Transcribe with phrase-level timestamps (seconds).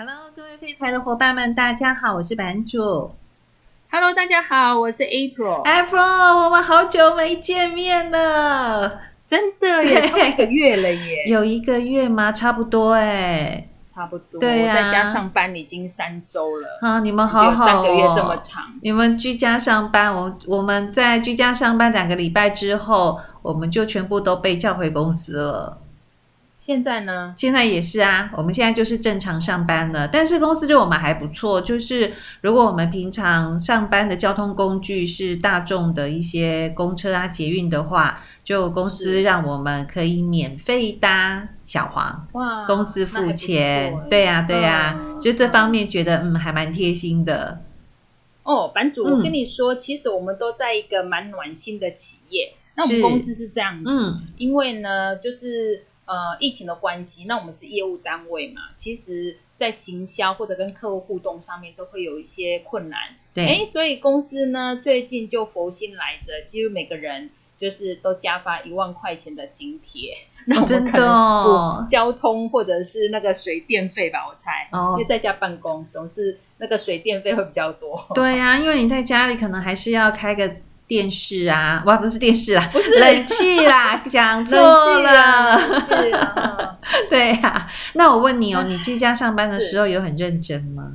[0.00, 3.10] Hello，各位废柴的伙伴们，大家好，我是版主。
[3.90, 5.62] Hello，大家好，我是 April。
[5.62, 11.26] April，我们好久没见面了，真的也超一个月了耶。
[11.26, 12.32] 有一个月吗？
[12.32, 14.40] 差不多哎，差不多。
[14.40, 16.78] 对呀、啊，我在家上班已经三周了。
[16.80, 18.72] 啊，你们好好、哦，三个月这么长。
[18.80, 25.76] 你们居家上班，我我们在居家上班两个礼拜之后，我们就全部都被叫回公司了。
[26.60, 27.32] 现在呢？
[27.38, 30.06] 现在也是啊，我们现在就是正常上班了。
[30.06, 42.28] 但是公司对我们还不错，就是如果我们平常上班的交通工具是大众的一些公车啊、捷运的话，就公司让我们可以免费搭小黄。
[42.32, 43.96] 哇，公司付钱。
[44.10, 47.62] 对呀、啊，对呀、啊嗯，就这方面觉得嗯，还蛮贴心的。
[48.42, 52.52] 哦，版主，我跟你说、嗯，其实我们都在一个蛮暖心的企业。
[52.76, 55.86] 那我们公司是这样子，嗯，因为呢，就是。
[56.10, 62.98] 呃，疫情的关系，那我们是业务单位嘛，其实，在行销或者跟客户互动上面，都会有一些困难。
[63.32, 70.16] 对，哎，所以公司呢，最近就佛心来着，几乎每个人就是都加发一万块钱的津贴，
[70.46, 78.04] 那我们可能交通或者是那个水电费吧，我猜，哦，因为在家办公，总是那个水电费会比较多。
[78.16, 80.56] 对呀、啊，因为你在家里可能还是要开个。
[80.90, 84.58] 电视啊，哇，不是电视啦，不是冷气啦， 讲错
[84.98, 85.56] 了。
[85.78, 87.68] 是啊， 对呀、啊。
[87.92, 90.90] 那我问你哦，你居家上班的时候有很认真吗？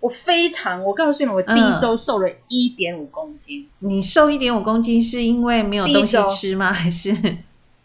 [0.00, 3.68] 我非常，我告诉你，我第一周瘦了一点五公斤。
[3.78, 6.72] 嗯、你瘦一点五公斤是因为没有东西吃吗？
[6.72, 7.12] 还是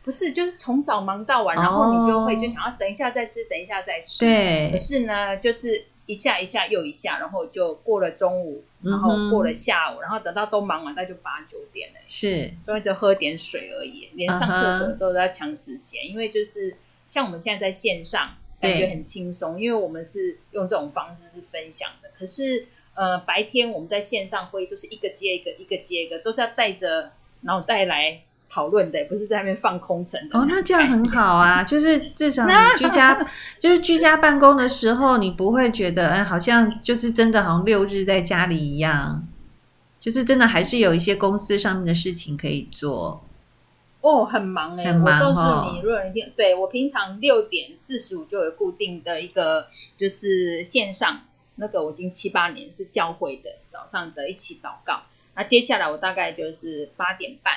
[0.04, 0.32] 不是？
[0.32, 4.26] 就是从早忙到晚，然后你就会就想要等一下再吃，等一下再吃。
[4.26, 4.70] 对。
[4.72, 5.86] 可是呢，就是。
[6.10, 12.00] 一下一下又一下，然后就过了中午，然后过了下午，嗯、然后等到都忙完，那就八九点了。
[12.08, 16.10] 是，所以就喝点水而已，连上厕所的时候都要抢时间，uh -huh.
[16.10, 16.76] 因为就是
[17.08, 22.10] 像我们现在在线上，感觉很轻松，因为我们是用这种方式是分享的。
[22.18, 22.66] 可是
[22.96, 28.24] 呃，白天我们在线上会议都是一个接一个，一个接一个，都是要带着脑袋来。
[28.50, 33.24] 讨论的不是在那边放空城的哦，那这样很好啊，就是至少你 居家
[33.60, 39.24] 就是居家办公的时候，你不会觉得嗯，好像就是真的好像六日在家里一样，
[40.00, 43.24] 就是真的还是有一些公司上面的事情可以做
[44.02, 45.30] 哦，很忙哎、欸，很忙哦。
[45.30, 51.20] 我告诉你，如果一天对我平常六点四十五就有固定的一个就是线上
[51.56, 55.02] 那个，我已经七八年是教会的早上的一起祷告，
[55.36, 57.54] 那接下来我大概就是八点半。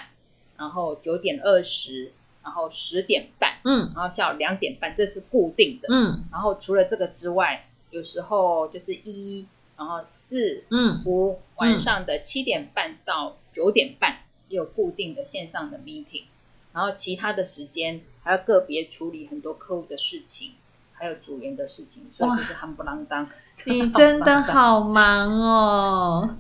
[0.57, 2.13] 然后九点二十，
[2.45, 6.25] 然后十点半，嗯，然后下午两点半，这是固定的，嗯。
[6.31, 9.47] 然后除了这个之外，有时候就是一，
[9.77, 14.19] 然后四，嗯，五，晚上的七点半到九点半
[14.49, 16.25] 也有固定的线上的 meeting，
[16.73, 20.53] 然后其他的时间还要个别处理很多客户的事情，
[20.93, 23.29] 还有组员的事情，所以就是夯不啷当。
[23.65, 26.37] 你真的好忙哦。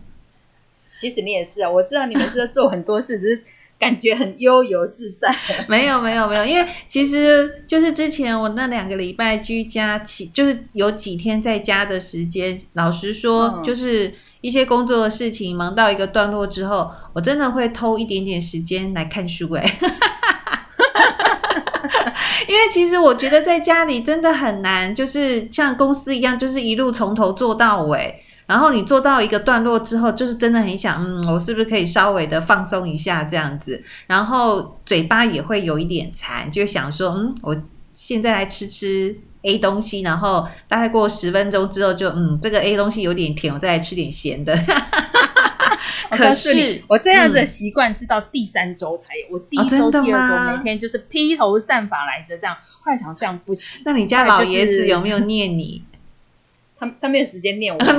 [0.98, 3.44] 其实你也是啊，我知道你们是在做很多事，只是。
[3.82, 5.28] 感觉很悠游自在，
[5.66, 12.56] 没有没有没有，因为其实就是之前我那两个礼拜居家，起就是有几天在家的时间。
[12.74, 19.50] 老实说，就是一些工作的事情忙到一个段落之后，我真的会偷一点点时间来看书。
[19.54, 19.62] 哎，
[22.46, 28.22] 因为其实我觉得在家里真的很难，就是像公司一样，就是一路从头做到尾。
[28.46, 33.82] 然后你做到一个段落之后，就是真的很想，嗯，我是不是可以稍微的放松一下这样子？
[34.06, 37.56] 然后嘴巴也会有一点馋，就想说，嗯，我
[37.94, 44.56] 现在来吃吃 A 东西，然后大概过十分钟之后就，嗯，这个 A 东西有点甜，我再来吃点咸的。
[46.10, 52.54] 可是我这样子的习惯是到第三周才有，嗯、我第一周、第二周每天就是披头散发来着，这样。
[52.82, 55.82] 后来想这样不行，那你家老爷子有没有念你？
[56.82, 57.92] 他他没有时间念我， 他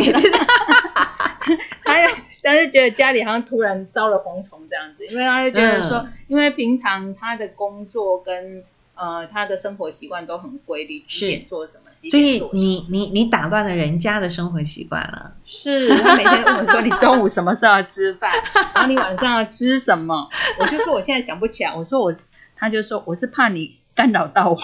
[2.42, 8.62] 但是 觉得家里好像突然招了蝗虫这样子，因为他就觉得说，嗯、因为平常他的工作跟
[8.96, 15.34] 呃他的生活习惯都很规律，几点做什么，几点做什么，所以你你你打乱了人家的生活习惯了。
[15.46, 18.30] 是他每天问我说，你中午什么时候要吃饭，
[18.76, 20.28] 然后你晚上要吃什么？
[20.60, 21.74] 我就说我现在想不起来。
[21.74, 22.14] 我说我，
[22.58, 24.58] 他就说我是怕你干扰到我。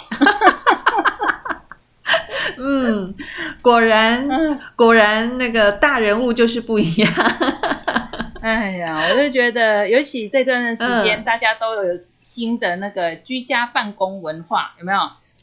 [2.57, 3.13] 嗯，
[3.61, 4.27] 果然，
[4.75, 7.11] 果然，那个大人物就是不一样。
[8.41, 14.99] 哎呀，我就觉得，尤其这段的时间，嗯，大家都有新的那个居家办公文化，有没有？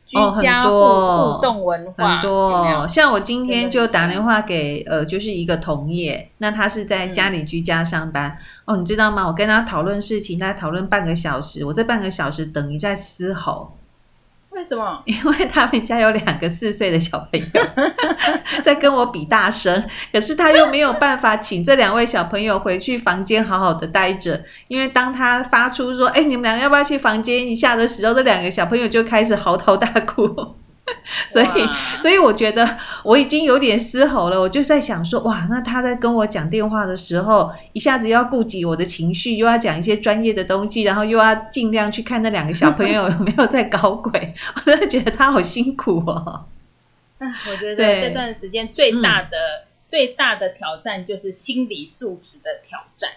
[0.06, 2.86] 居家互，哦，互动文化很多，有没有？
[2.86, 8.76] 像我今天就打电话给呃，就是一个同业，那他是在家里居家上班，嗯。
[8.76, 9.26] 哦，你知道吗？
[9.26, 13.75] 我跟他讨论事情，大概讨论半个小时，我这半个小时等于在嘶吼。
[14.56, 15.02] 为什么？
[15.04, 17.46] 因为他们家有两个四岁的小朋友
[18.64, 30.56] 在跟我比大声，可是他又没有办法请这两位小朋友回去房间好好的待着，因为当他发出说：“哎，你们两个要不要去房间一下？”的时候，这两个小朋友就开始嚎啕大哭。
[31.28, 31.46] 所以，
[32.00, 34.40] 所以我觉得我已经有点嘶吼了。
[34.40, 44.32] 我就在想说，哇，那他在跟我讲电话的时候，一下子又要顾及我的情绪，又要讲一些专业的东西，然后又要尽量去看那两个小朋友 有没有在搞鬼。
[44.54, 46.44] 我真的觉得他好辛苦哦。
[47.18, 53.10] 哎，我觉 得这段时间最大的、嗯、最大的挑战就是心理素质的挑战。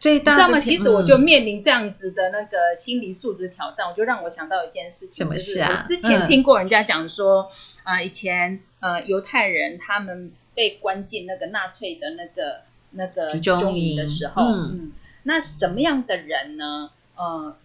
[0.00, 0.60] 最大知道吗？
[0.60, 5.66] 其实我就面临这样子的那个心理素质挑战，嗯、我就让我想到一件事情，什么事啊？
[5.66, 7.42] 就是我之前听过人家讲说，
[7.82, 14.92] 啊、嗯呃，以前呃犹太人他们被关进那个纳粹的那个那个集中营的时候，嗯，嗯，
[15.24, 16.90] 那什么样的人呢？
[17.16, 17.56] 呃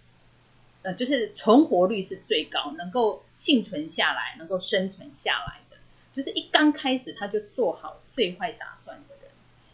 [0.82, 5.78] 呃，就是存活率是最高，能够幸存下来，能够生存下来的，
[6.14, 9.13] 就是一刚开始他就做好最坏打算的。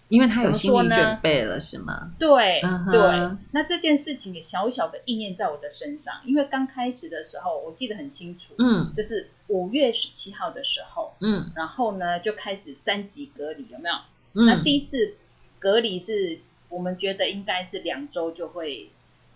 [0.09, 2.11] 因为他有心理准备了，是吗？
[2.17, 2.91] 对、uh-huh.
[2.91, 6.15] 对，那这件事情也小小的意念在我的身上。
[6.25, 13.95] 因为刚开始的时候，我记得很清楚，嗯，就是五月十七号的时候，嗯，然后呢就开始三级隔离，有没有？
[14.33, 15.13] 嗯，那第一次
[15.59, 16.39] 隔离是
[16.69, 18.89] 我们觉得应该是两周就会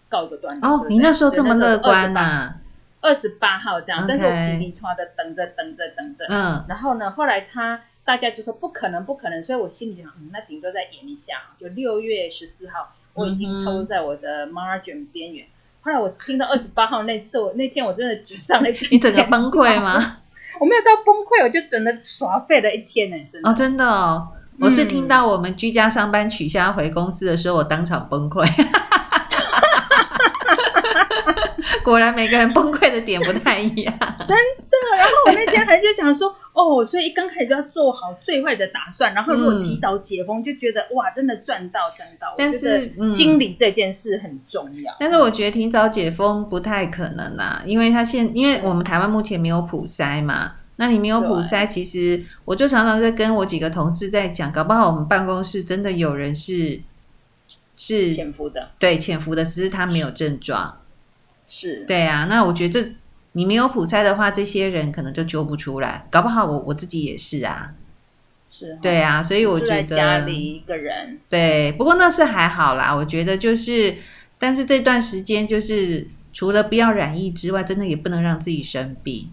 [0.09, 0.69] 告一个段落。
[0.69, 2.55] 哦，你那时候这么乐观呐？
[3.01, 7.79] 二十八号这样.但是我皮皮剉的等着等着等着，嗯，然后呢，后来他。
[8.05, 15.45] 大家就说不可能，不可能，所以我心里想，嗯，那顶多再演一下，就六月十四号，我已经抽在我的 margin 边缘。
[15.81, 20.21] 后来我听到二十八号那次，我那天我真的沮丧了一天， 你整个崩溃吗？
[20.59, 24.27] 我没有到崩溃，我就整个耍废了一天呢，真的哦，真的哦，
[24.59, 28.45] 我是听到我们居家上班取消回公司的时候，我当场崩溃。
[31.83, 34.97] 果然每个人崩溃的点不太一样，真的。
[34.97, 42.33] 然后我那天还就想说， 哦，所以刚开始就要做好最坏的打算，然后如果提早解封，就觉得、嗯、哇，真的赚到赚到。
[42.37, 44.95] 但是心理这件事很重要。
[44.99, 56.81] 但是我觉得提早解封不太可能啦，因为他现因为我们台湾目前没有普筛嘛，那你没有普筛，其实我就常常在跟我几个同事在讲，搞不好我们办公室真的有人是
[57.75, 60.77] 是潜伏的，对，潜伏的，只是他没有症状。
[61.55, 61.85] 是。
[61.85, 62.91] 对啊，那我觉得这
[63.33, 67.75] 你没有普筛的话，这些人可能就揪不出来，搞不好我我自己也是啊，
[68.49, 73.95] 是，对啊，所以我觉得家里一个人，对，不过那是还好啦，我觉得就是，
[74.39, 79.29] 但是这段时间就是除了不要染疫之外，真的也不能让自己生病，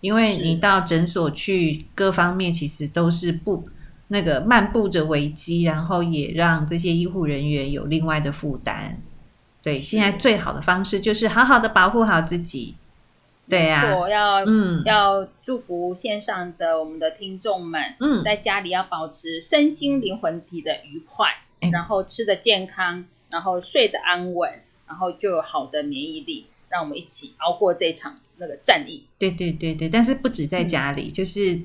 [0.00, 3.68] 因为你到诊所去，各方面其实都是不
[4.08, 9.02] 那个漫步着危机，然后也让这些医护人员有另外的负担。
[9.68, 12.74] 对，现在最好的方式就是好好的保护好自己。
[13.46, 21.28] 对呀、要嗯，要祝福线上的我们的听众们，嗯，在家里要保持身心灵魂体的愉快，
[21.60, 24.50] 嗯、然后吃的健康，然后睡得安稳，
[24.86, 29.04] 然后就有好的免疫力，让我们一起熬过这场那个战役。
[29.18, 31.58] 对对对对，但是不止在家里，嗯、就是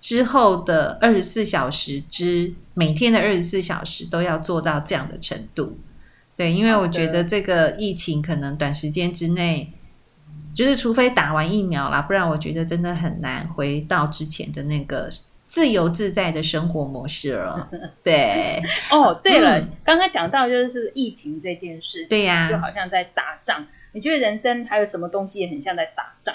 [0.00, 5.78] 之后的二十四小时之每天的二十四小时都要做到这样的程度。
[6.42, 9.72] 对，因为我觉得这个疫情可能短时间之内，
[10.52, 15.08] 就是除非打完疫苗啦，不然我觉得真的很难回到之前的那个
[15.46, 17.70] 自由自在的生活模式了。
[18.02, 23.64] 对，哦，对了，嗯、刚刚讲到就是疫情这件事情，对呀、啊，就好像在打仗。
[23.92, 26.34] 你觉得人生还有什么东西也很像在打仗？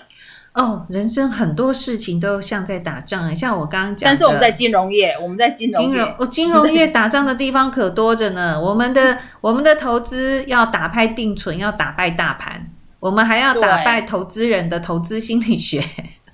[0.58, 8.58] 哦，人生很多事情都像在打仗，像我刚刚讲，但是我们在金融业，我们在金融业，金融，哦，金融业打仗的地方可多着呢。
[8.60, 15.80] 我们的我们的投资要打败定存，要打败大盘，我们还要打败投资人的投资心理学，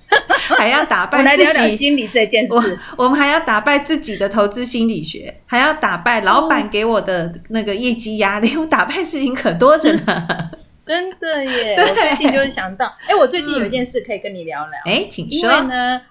[0.56, 3.04] 还要打败自己聊聊心理这件事我。
[3.04, 10.26] 我们还要打败自己的投资心理学，还要打败老板给我的那个业绩压力，我打败事情可多着呢。
[10.84, 11.74] 真的耶！
[11.80, 14.78] 我最近就是想到，哎，我最近有一件事可以跟你聊聊。
[14.84, 15.34] 哎，请说。
[15.34, 16.02] 因为呢，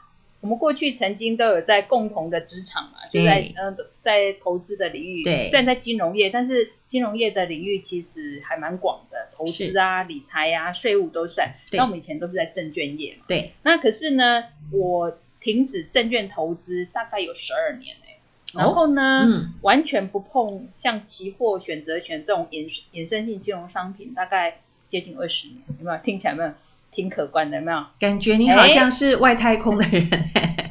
[0.42, 5.24] 我们过去曾经都有在共同的职场嘛，就在呃，在投资的领域。
[5.24, 5.48] 对。
[5.50, 11.54] 虽然在金融业，但是金融业的领域其实还蛮广的，投资啊、理财啊、税务都算。
[11.72, 13.26] 那我们以前都是在证券业嘛。
[13.28, 13.54] 对。
[13.62, 18.18] 那可是呢，我停止证券投资大概有十二年哎。
[18.54, 24.58] 然后呢，哦嗯，完全不碰像期货、选择权这种衍衍生性金融商品，大概。
[24.94, 26.54] 接近二十年，有没有听起来有没有
[26.92, 27.58] 挺可观的？
[27.58, 30.08] 有没有感觉你好像是外太空的人？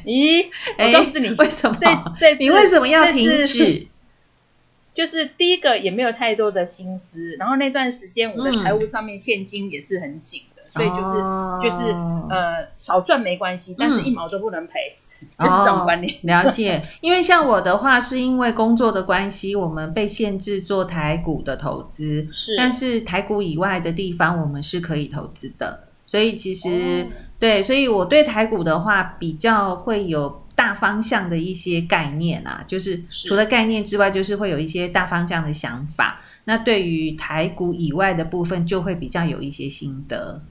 [0.05, 0.45] 咦，
[0.79, 1.77] 我告诉你，为什么？
[2.39, 3.85] 你为什么要停止？
[4.93, 11.77] 就是第一个也没有太多的心思，然后那段时间我的财务上面现金也是很紧的，嗯、所以就是、哦、就是
[12.29, 14.95] 呃少赚没关系，但是一毛都不能赔。
[14.95, 15.02] 嗯
[15.39, 16.81] 就是这种观念，哦，了解。
[17.01, 22.27] 因为像我的话，是因为工作的关系，我们被限制做台股的投资。
[22.31, 25.87] 是，但是台股以外的地方，我们是可以投资的。
[26.05, 32.63] 所以其实、哦、对，所以我对台股的话，比较会有大方向的一些概念啊。
[32.67, 36.21] 就是除了概念之外，就是会有一些大方向的想法。
[36.45, 40.41] 那对于台股以外的部分，就会比较有一些心得。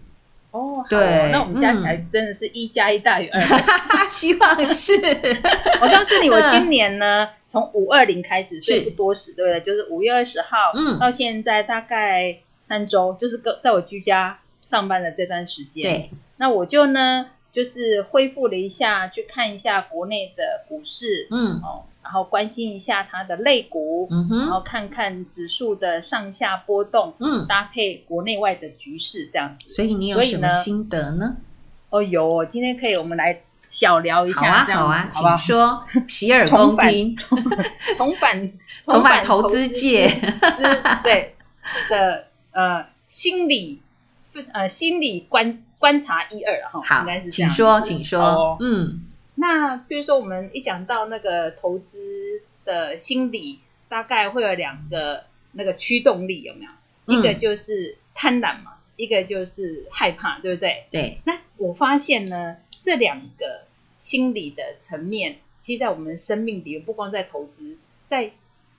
[0.53, 4.93] 哦，好，对，那我们加起来真的是一加一大于二，嗯、 希望是。
[5.83, 9.61] 我告诉你，我今年呢，从五二零开始，所以不多时，对不对？
[9.63, 21.85] 就是五月二十号，嗯，到现在大概三周，就是个在我居家上班的这段时间，对，那我就呢，就是恢复了一下，去看一下国内的股市，嗯，哦。
[22.03, 29.73] 然后关心一下它的肋骨，嗯哼，然后看看指数的上下波动，嗯，搭配国内外的局势这样子。
[29.73, 31.37] 所以你有什么心得呢？
[31.91, 37.17] 哦，有，今天可以我们来小聊一下，好啊，好啊，请说，洗耳恭听，
[37.97, 38.51] 重返
[38.83, 40.09] 重返投资界。
[40.09, 40.63] 之
[41.05, 41.37] 对
[41.89, 43.81] 的呃心理
[44.53, 49.05] 呃心理观观察一二哈，好，应该是这样，请说，请说，嗯。
[49.43, 53.59] 那比如说，我们一讲到那个投资的心理，
[53.89, 56.71] 大概会有两个那个驱动力，有没有？
[57.07, 60.85] 嗯、一个就是贪婪嘛，一个就是害怕，对不对？
[60.93, 61.19] 对。
[61.25, 63.67] 那我发现呢，这两个
[63.99, 68.31] 心理的层面，其实，在我们生命里，不光在投资，在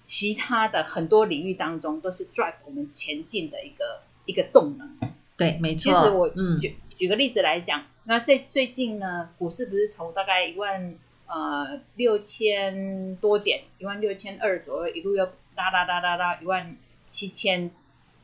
[0.02, 4.90] 其他的很多领域当中，都是 drive 我们前进的一个一个动能。
[5.36, 5.92] 对，没错。
[5.92, 7.84] 其实我举、嗯、举个例子来讲。
[8.06, 10.94] 那在最近呢，股市不是从大概一万
[11.28, 15.24] 呃六千多点，一万六千二左右，一路又
[15.56, 16.76] 拉拉拉拉拉一万
[17.08, 17.72] 七千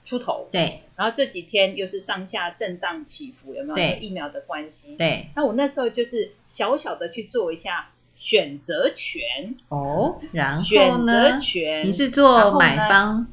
[0.04, 0.48] 出头。
[0.52, 0.82] 对。
[0.98, 3.76] 然后这几天又是上下震荡起伏，有没有？
[3.76, 4.00] 对。
[4.00, 4.98] 疫苗的关系。
[4.98, 5.30] 对。
[5.36, 9.22] 那我那时候就是小小的去做一下选择权。
[9.70, 10.20] 哦。
[10.34, 10.62] 然后呢？
[10.62, 11.86] 选择权。
[11.86, 13.26] 你是做买方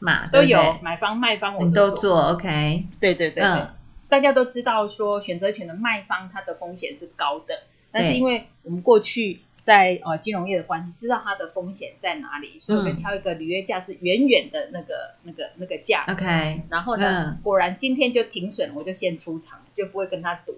[0.00, 0.26] 嘛？
[0.26, 2.32] 都有买方卖方，我们都做。
[2.32, 2.84] OK。
[3.00, 3.66] 对对对对。
[4.14, 16.04] 嗯大家都知道说，选择权的卖方它的风险是高的，但是因为我们过去在呃金融业的关系，知道它的风险在哪里，所以我就挑一个履约价是远远的那个、那个、那个价。
[16.06, 20.54] OK，然后呢，嗯、果然今天就停损，我就先出场，就不会跟他赌。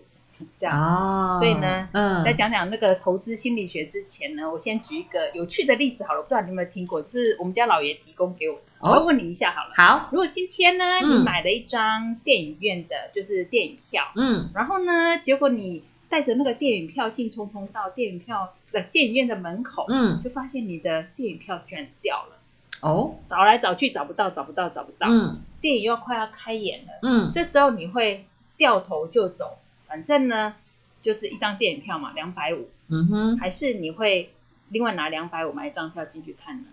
[0.59, 9.73] 这样子，哦、所以呢，嗯，在讲讲那个投资心理学之前呢，我先举一个有趣的例子好了，不知道你有没有听过，是我们家老爷提供给我的，哦、我要问你一下好了。
[9.77, 22.37] 好，如果今天呢，嗯、你买了一张电影院的，就是电影票，嗯，然后呢，结果你带着那个电影票兴冲冲到电影票的电影院的门口，嗯，就发现你的电影票居然掉了，
[22.83, 28.25] 哦，找来找去找不到，找不到，找不到，嗯，电影又快要开演了，嗯，这时候你会
[28.57, 29.59] 掉头就走。
[29.89, 30.55] 反正呢，
[31.03, 32.69] 就是一张电影票嘛，两百五。
[32.89, 34.33] 嗯哼，还是你会
[34.69, 36.65] 另外拿两百五买一张票进去看呢？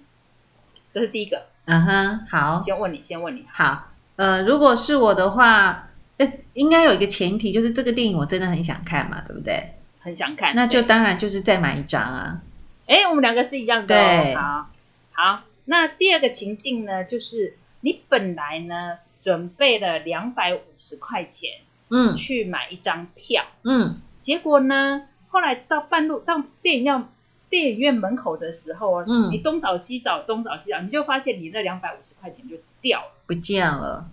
[0.94, 1.48] 这是第一个。
[1.66, 2.62] 嗯哼，好。
[2.64, 3.46] 先问你，先问你。
[3.52, 9.74] 好，呃，如果是我的话，诶，应该有一个前提，就是这个电影我真的很想看嘛，对不对？
[10.02, 12.42] 很想看，那就当然就是再买一张啊。
[12.88, 13.98] 诶，我们两个是一样的哦。
[13.98, 14.70] 对，好，
[15.14, 15.44] 好。
[15.66, 21.54] 那第二个情境呢，就是你本来呢准备了两百五十块钱。
[21.96, 27.08] 嗯，去买一张票，嗯，结果呢，后来到半路到电影院
[27.52, 34.10] 电影院门口的时候，嗯，你东找西找，东找西找，你就发现你那两百五十块钱就掉了，不见了，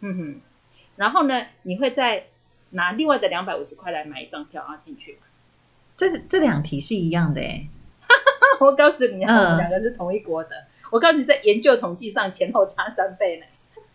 [0.00, 0.40] 嗯哼，
[0.94, 2.26] 然后呢，你会再
[2.70, 5.18] 拿另外的两百五十块来买一张票，然后进去。
[5.96, 7.66] 这这两题是一样的哎，
[8.60, 13.46] 我告诉你啊，我们两个是同一国的，我告诉你，在研究统计上前后差三倍呢。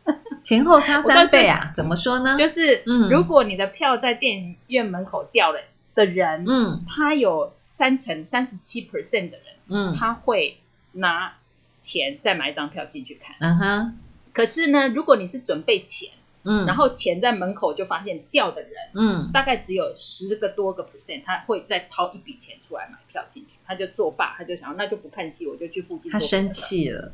[0.44, 1.72] 前后差三倍啊？
[1.76, 2.38] 怎么说呢？
[2.38, 5.60] 就是，如果你的票在电影院门口掉了
[5.96, 10.58] 的人，嗯，他有三成三十七 percent 的人，嗯，他会
[10.94, 11.36] 拿
[11.80, 13.36] 钱再买一张票进去看。
[13.40, 13.98] 嗯哼。
[14.34, 16.10] 可是呢，如果你是准备钱，
[16.44, 26.12] 嗯，然后钱在门口就发现掉的人，嗯，大概只有十个多个 percent，他会再掏一笔钱出来买票进去，他就作罢，他就想，那就不看戏，我就去附近。
[26.12, 27.14] 他生气了。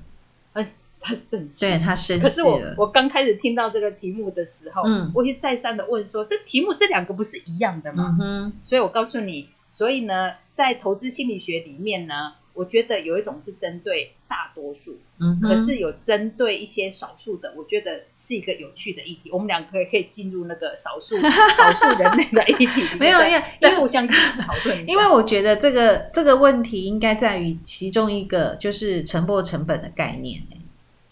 [1.01, 2.21] 他生气，对他生气。
[2.21, 8.17] 可是我我刚开始听到这个题目的时候，嗯，我就再三的问说，这题目这两个不是一样的吗？
[8.21, 8.53] 嗯。
[8.63, 19.31] 所以我告诉你，所以呢，在投资心理学里面呢，我觉得有一种是针对大多数，嗯，可是有针对一些少数的，我觉得是一个有趣的议题。
[19.31, 21.15] 我们两个可以可以进入那个少数
[21.55, 24.77] 少数人类的议题， 没有，因为在互相讨论。
[24.87, 30.41] 因为我觉得这个这个问题应该在于其中一个就是沉没成本的概念。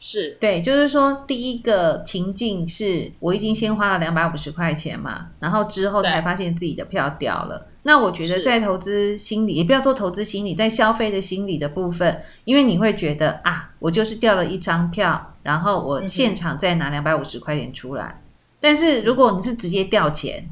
[0.09, 7.67] 是对，就是说第一个情境是我已经先花了两百五十块钱嘛，然后之后才发现自己的票掉了。
[7.83, 18.05] 那我觉得在投资心理，也不要说投资心理，在消费的心理的部分，因为你会觉得啊，我就是掉了一张票，然后我现场再拿两百五十块钱出来。
[18.05, 18.23] 嗯、
[18.61, 20.49] 但是如果你是直接掉钱，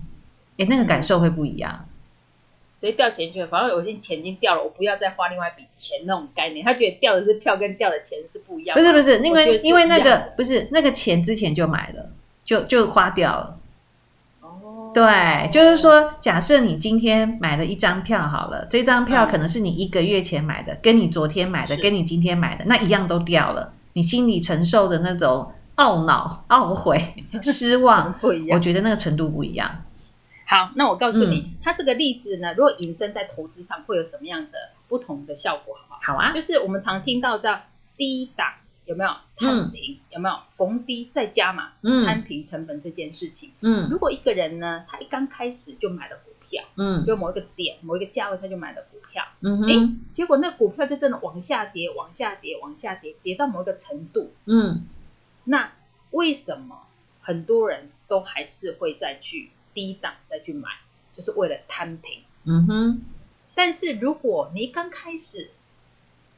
[0.57, 1.71] 哎，那个感受会不一样。
[1.73, 1.94] 嗯
[2.85, 6.63] 所以掉钱就反正我已经钱已经掉了，我不要再花另外一笔钱那种概念。
[6.63, 8.77] 他觉得掉的是票跟掉的钱是不一样。
[8.77, 12.11] 不是不是，因为因为那个不是那个钱之前就买了，
[12.45, 13.57] 就就花掉了。
[14.41, 28.55] 哦，对，就是说，假设你今天买了一张票好了，这张票可能是你一个月前买的，嗯、跟你昨天买的，跟你今天买的那一样都掉了，你心里承受的那种懊恼、懊悔、 失望，不一样。
[28.55, 29.81] 我觉得那个程度不一样。
[30.47, 35.75] 好，那我告诉你，它、嗯、这个例子呢，如果引申在投资上，会有什么样的不同的效果？
[35.75, 35.99] 好不好？
[36.01, 37.63] 好啊，就是我们常听到叫
[37.97, 38.53] 低档
[38.85, 41.73] 有没有摊平、嗯、有没有逢低再加码
[42.05, 43.53] 摊平成本这件事情。
[43.61, 54.85] 嗯，如果一个人呢，他一刚开始就买了股票，嗯，就某一个点某一个价位他就买了股票，嗯哼，诶，结果那股票就真的往下跌，往下跌，往下跌，跌到某一个程度，嗯，
[55.45, 55.73] 那
[56.11, 56.83] 为什么
[57.19, 59.49] 很多人都还是会再去？
[59.75, 60.69] 低档再去买，
[61.13, 62.23] 就是为了摊平。
[62.45, 63.01] 嗯哼。
[63.53, 65.51] 但是如果你刚开始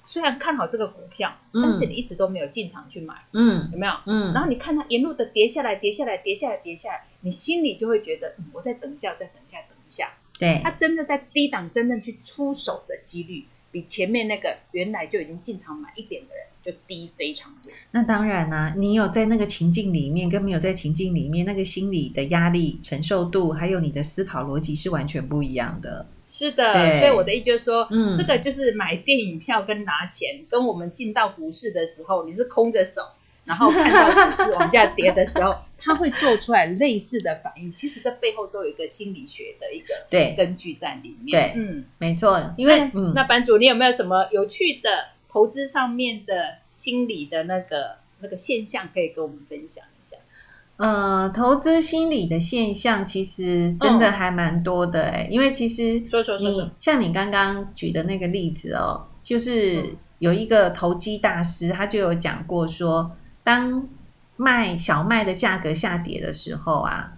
[0.05, 3.93] 虽然看好这个股票，嗯、但是你一直都没有进场去买，嗯，有没有？
[4.05, 4.33] 嗯。
[4.33, 10.13] 然后你看它一路的跌下来，跌下来，跌下来，跌下来，你心里就会觉得，嗯、我再等一下，再等一下，等一下。
[10.39, 10.61] 对。
[10.63, 16.43] 它真的在低档真正去出手的几率，比前面那个原来就已经进场买一点的人。
[16.63, 17.71] 就低非常多。
[17.91, 26.05] 那当然啦、啊，你有在那个情境里面，跟没有在情境里面，那个心理的压力承受度，还有你的思考逻辑是完全不一样的。
[26.25, 33.01] 是的，所以我的意思就是说，嗯，这个就是买电影票跟拿钱，跟我们进到股市的时候，你是空着手，
[33.47, 37.73] 然后看到股市往下跌的时候，他会做出来类似的反应。
[37.73, 41.53] 其实这背后都有一个心理学的一个对根据在里面。
[41.55, 42.53] 对，嗯，没错。
[42.57, 44.89] 因为，嗯，那班主，你有没有什么有趣的？
[45.29, 50.17] 投资上面的心理的那个那个现象，可以跟我们分享一下。
[50.77, 63.11] 呃，投资心理的现象其实真的还蛮多的哎、欸，嗯、因为其实说说说你像你刚刚举的那个例子哦，就是有一个投机大师，他就有讲过说，
[63.47, 63.87] 当
[64.35, 67.13] 卖小麦的价格下跌的时候啊，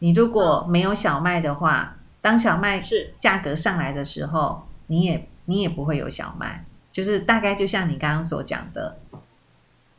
[0.00, 6.64] 你如果没有小麦的话，当小麦是价格上来的时候，你也你也不会有小麦。
[6.90, 8.98] 就是大概就像你刚刚所讲的，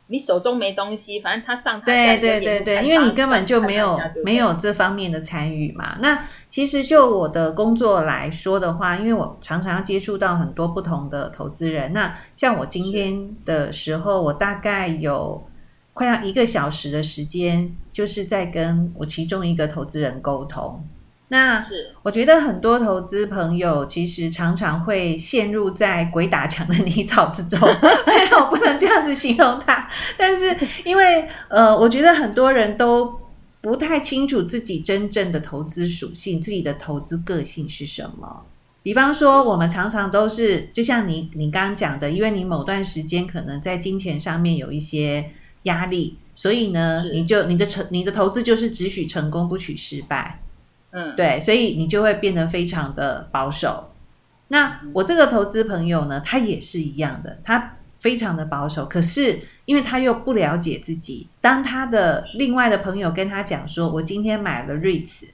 [0.08, 5.96] 你手中没东西，反正它上他对对对对，因为你根本就没有没有这方面的参与嘛。
[6.00, 11.94] 那其实就我的工作来说的话，因为我常常要接触到很多不同的投资人。
[11.94, 15.42] 那像我今天的时候，我大概有
[15.92, 20.82] 快要一个小时的时间，就是在跟我其中一个投资人沟通。
[21.28, 27.58] 那是我觉得很多投资朋友其实常常会陷入在鬼打墙的泥沼之中，
[28.04, 33.18] 虽然我不能这样子形容他，但是因为呃，我觉得很多人都
[33.62, 38.42] 不太清楚自己真正的投资属性，自己的投资个性是什么。
[38.82, 45.30] 比方说，我们常常都是就像你你刚刚讲的，因为你某段时间可能在金钱上面有一些
[45.64, 50.40] 压力，所以呢，你就你的成你的投资就是只许成功不许失败。
[50.90, 53.92] 嗯，对，所以你就会变得非常的保守。
[54.48, 58.84] 那我这个投资朋友呢，他也是一样的，他非常的保守。
[58.84, 65.28] 可是因为他又不了解自己，当他的另外的朋友跟他讲说：“我今天买了 REITs，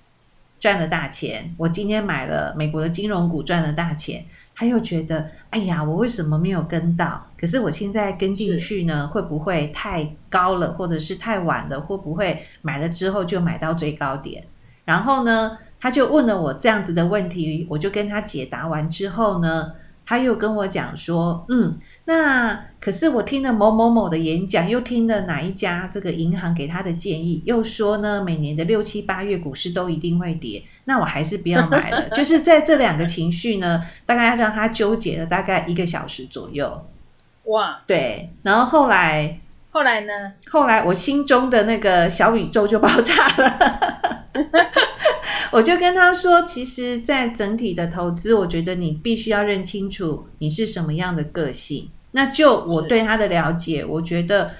[0.60, 4.24] 赚了大钱；我今天买了美国的金融股，赚了大钱。”
[4.58, 7.24] 他又觉得：“哎呀，我为什么没有跟到？
[7.40, 11.80] 可是我现在跟进去呢，会不会太高了，或者是太晚了？
[11.80, 14.42] 会不会买了之后就买到最高点？”
[14.84, 19.70] 然后呢，他就问了我这样子的问题，我就跟他解答完之后呢，
[20.04, 21.72] 他又跟我讲说，嗯，
[22.08, 32.08] 那可是我听了某某某的演讲，又听了哪一家这个银行给他的建议，又说呢，每年的六七八月股市都一定会跌，那我还是不要买了。
[32.16, 36.86] 就是在这两个情绪呢，大概让他纠结了大概一个小时左右。
[37.44, 40.32] 哇，对，然后后来，后来呢？
[40.50, 43.58] 后来我心中的那个小宇宙就爆炸了。
[45.52, 51.90] 我就跟他说，其实，在整体的投资，我觉得你必须要认清楚你是什么样的个性。
[52.12, 54.52] 那就我对他的了解，我觉得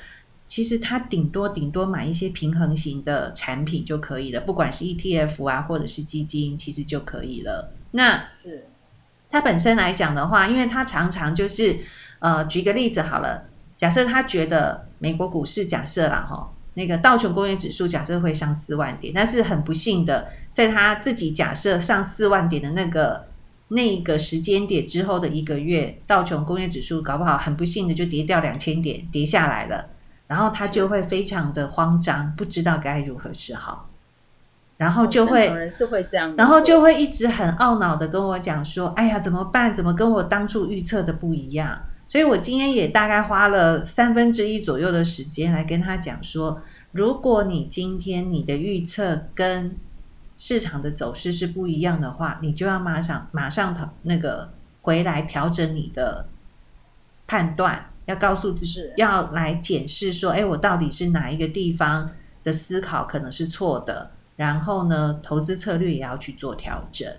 [0.46, 7.72] 其实他顶多顶多买一些平衡型的产品就可以了，不管是 ETF 啊，或者是基金，其实就可以了。
[7.92, 8.66] 那是
[9.30, 11.78] 他本身来讲的话，因为他常常就是
[12.18, 13.44] 呃，举个例子好了。
[13.76, 23.27] 假设他觉得美国股市假设啦哈，那个道琼工业指数假设会上四万点，但是很不幸的，在他自己假设上四万点的那个
[23.68, 29.90] 那个时间点之后的一个月，道琼工业指数搞不好很不幸的就跌掉两千点，跌下来了，
[30.26, 33.90] 然后他就会非常的慌张，不知道该如何是好。
[34.78, 39.74] 然后就会，人是会这样，然后就会一直很懊恼的跟我讲说：“哎呀，怎么办？
[39.74, 49.76] 怎么跟我当初预测的不一样？”所以，我今天也大概花了三分之一左右的时间来跟他讲说：“如果你今天你的预测跟
[50.38, 56.27] 市场的走势是不一样的话，你就要马上马上那个回来调整你的
[57.27, 62.09] 判断，要告诉自己，要来检视说：哎，我到底是哪一个地方
[62.42, 67.12] 的思考可能是错的。”然后呢，投资策略也要去做调整。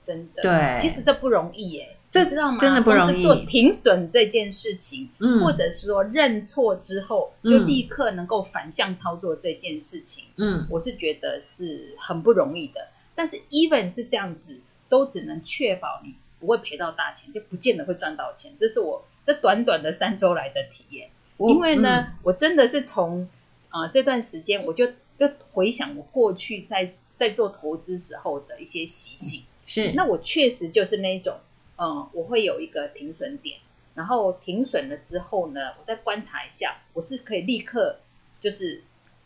[0.00, 2.58] 真的，对，其实这不容易耶，这知道吗？
[2.60, 3.22] 真的不容易。
[3.22, 12.88] 做停损这件事情，嗯，或者是说认错之后就立刻能够反向操作这件事情，嗯，我是觉得是很不容易的。
[13.14, 18.52] 但是，even 是这样子，都只能确保你不会赔到大钱，就不见得会赚到钱。
[18.58, 21.10] 这是我这短短的三周来的体验。
[21.38, 23.28] 因为呢，嗯，我真的是从
[23.68, 24.88] 啊，呃，这段时间我就。
[25.20, 31.36] 就回想我过去在在做投资时候的一些习性，是那我确实就是那种，
[31.80, 33.58] 嗯，我会有一个停损点，
[33.94, 38.00] 然后停损了之后呢，我再观察一下，我是可以立刻
[38.40, 38.82] 就是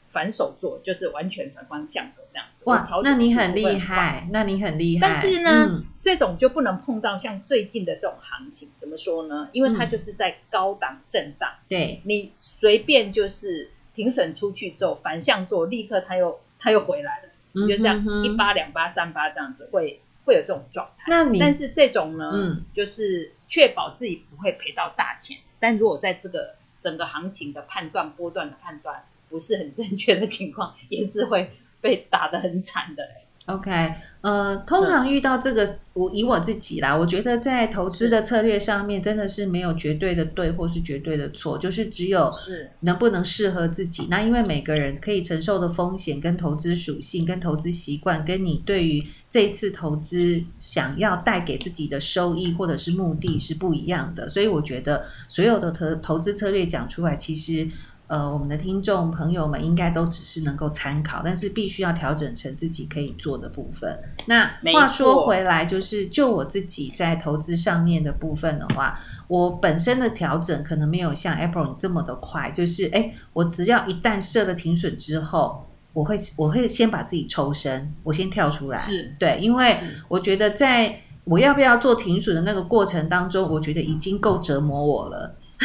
[0.08, 2.64] 反手做，就是完全反方向的这样子。
[2.70, 5.08] 哇，那你很厉害，那你很厉害。
[5.08, 9.48] 但是呢，嗯，这种就不能碰到像最近的这种行情，怎么说呢？
[9.52, 13.70] 因为它就是在高档震荡，嗯，对，你随便就是。
[13.94, 21.06] 停损出去之后反向做，立刻它又它又回来了，嗯、就这样一八两八三八这样子会会有这种状态。
[21.08, 25.38] 那你但是这种呢，嗯，就是确保自己不会赔到大钱。
[25.60, 33.02] 但如果在这个整个行情的判断波段的判断不是很正确的情况，也是会被打得很惨的。
[33.46, 44.06] OK，呃，通常遇到这个，我以我自己啦，我觉得在投资的策略上面，真的是没有绝对的对或是绝对的错，就是只有是能不能适合自己。
[44.08, 57.68] 那因为每个人可以承受的风险、跟投资属性、跟投资习惯，跟你对于这一次投资想要带给自己的收益或者是目的是不一样的，所以我觉得所有的投投资策略讲出来，其实。
[58.06, 63.98] 呃，我们的听众朋友们应该都只是能够参考，但是必须要调整成自己可以做的部分。
[64.26, 72.50] 那话说回来，就是就我自己在投资上面的部分的话，我本身的调整可能没有像 Apple 这么的快。
[72.50, 78.78] 就是，哎，我只要一旦设了停损之后，我会我会先把自己抽身，我先跳出来。
[78.78, 79.76] 是对，因为
[80.08, 85.36] 我觉得在我要不要做停损的那个过程当中，我觉得已经够折磨我了。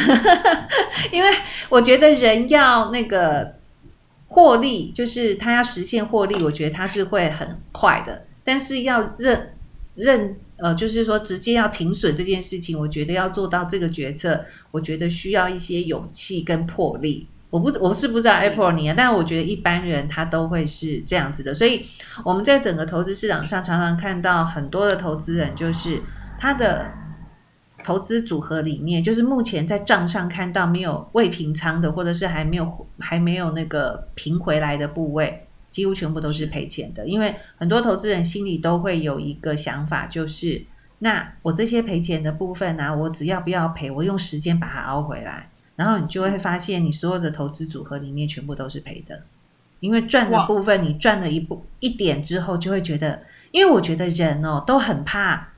[1.12, 1.28] 因为
[1.68, 3.56] 我觉得人要那个
[4.28, 8.26] 获利，就是他要实现获利，我觉得他是会很快的。
[8.44, 9.54] 但是要认
[9.94, 17.26] 认呃，就是说直接要停损这件事情，我觉得要做到这个决策，我觉得需要一些勇气跟魄力。
[17.50, 21.52] 我不我是不知道 Apple 你啊，但我觉得一般人他都会是这样子的。
[21.52, 21.84] 所以
[22.24, 26.00] 我们在整个投资市场上常常看到很多的投资人，就是
[26.38, 26.92] 他的。
[27.82, 37.06] 投资组合里面，就是目前在账上看到没有未平仓的，或者是还没有还没有那个平回来的部位，几乎全部都是赔钱的。
[37.08, 40.62] 因为很多投资人心里都会有一个想法，就是
[40.98, 49.24] 那我这些赔钱的部分呢、啊，我只要不要赔，我用时间把它熬回来，然后你就会发现，你所有的投资组合里面全部都是赔的。
[49.80, 55.48] 因为赚的部分，你赚了一步一点之后，就会觉得，因为我觉得人哦都很怕。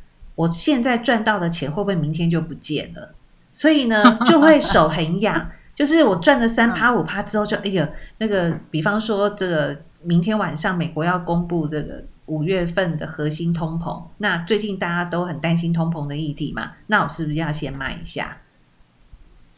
[0.42, 3.14] 我现在赚到的钱会不会明天就不见了？
[3.52, 5.50] 所以呢，就会手很痒。
[5.74, 18.36] 就是我赚了三趴五趴之后就，就哎呀，那个，比方说，这个明天晚上美国要公布这个五月份的核心通膨，那最近大家都很担心通膨的议题嘛，那我是不是要先卖一下？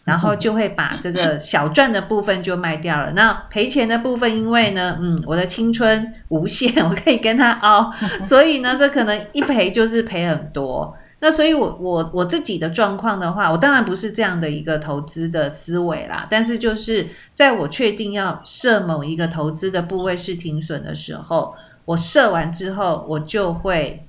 [0.04, 3.12] 然后就会把这个小赚的部分就卖掉了。
[3.12, 7.90] 那赔钱的部分，因为呢，嗯，我的青春无限， 我可以跟他熬，
[8.20, 10.94] 所以呢，这可能一赔就是赔很多。
[11.20, 16.26] 那所以我我我自己的状况的话，我当然不是这样的一个投资的思维啦。
[16.28, 21.54] 但是就是在我确定要设某一个投资的部位是停损的时候，
[21.86, 24.06] 我设完之后，我就会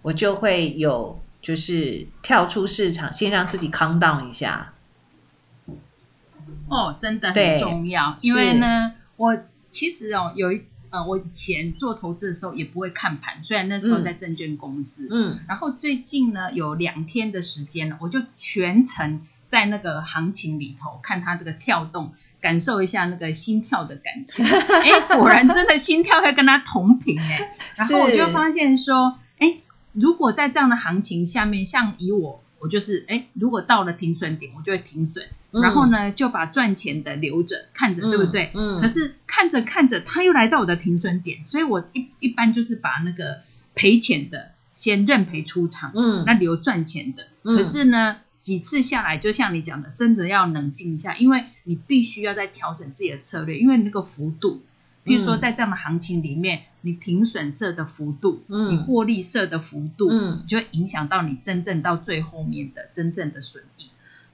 [0.00, 4.72] 我就会有就是跳出市场，先让自己 calm down 一下。
[6.68, 9.36] 哦，真的很重要，因为呢，我
[9.70, 24.44] 其实哦，有一呃，我以前做投资的时候也不会看盘，虽然那时候在证券公司，嗯，然后最近呢，有两天的时间了，我就全程在那个行情里头看它这个跳动，感受一下那个心跳的感觉。
[24.78, 27.56] 哎，果然真的心跳会跟它同频哎。
[27.74, 29.56] 然后我就发现说，哎，
[29.94, 35.22] 如果在这样的行情下面，像以我，我就是哎，如果到了停损点，我就会停损。
[35.50, 38.50] 然后呢，就把赚钱的留着看着，对不对？
[38.54, 38.80] 嗯。
[38.80, 43.42] 可是看着看着，他又来到我的停损点，所以我一一般就是把那个
[43.74, 47.28] 赔钱的先认赔出场，嗯，那留赚钱的。
[47.42, 54.62] 可是呢，几次下来，就像你讲的，真的要冷静一下，因为你必须要再调整自己的策略，因为那个幅度，
[55.04, 63.90] 比如说在这样的行情里面，你停损设的幅度，嗯，你获利设的幅度，嗯，就会影响到你真正到最后面的真正的损益。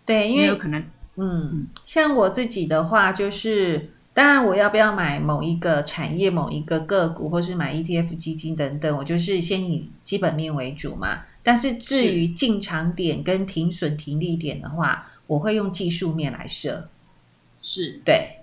[0.06, 0.82] 对，因为有可能。
[1.16, 11.24] 嗯，像我自己的话，就是当然我要不要买某一个产业、某一个个股，或是买 ETF 基金等等，我就是先以基本面为主嘛。
[11.42, 16.88] 但是至于进场点跟停损停利点的话，我会用技术面来设。
[17.62, 18.39] 是，对，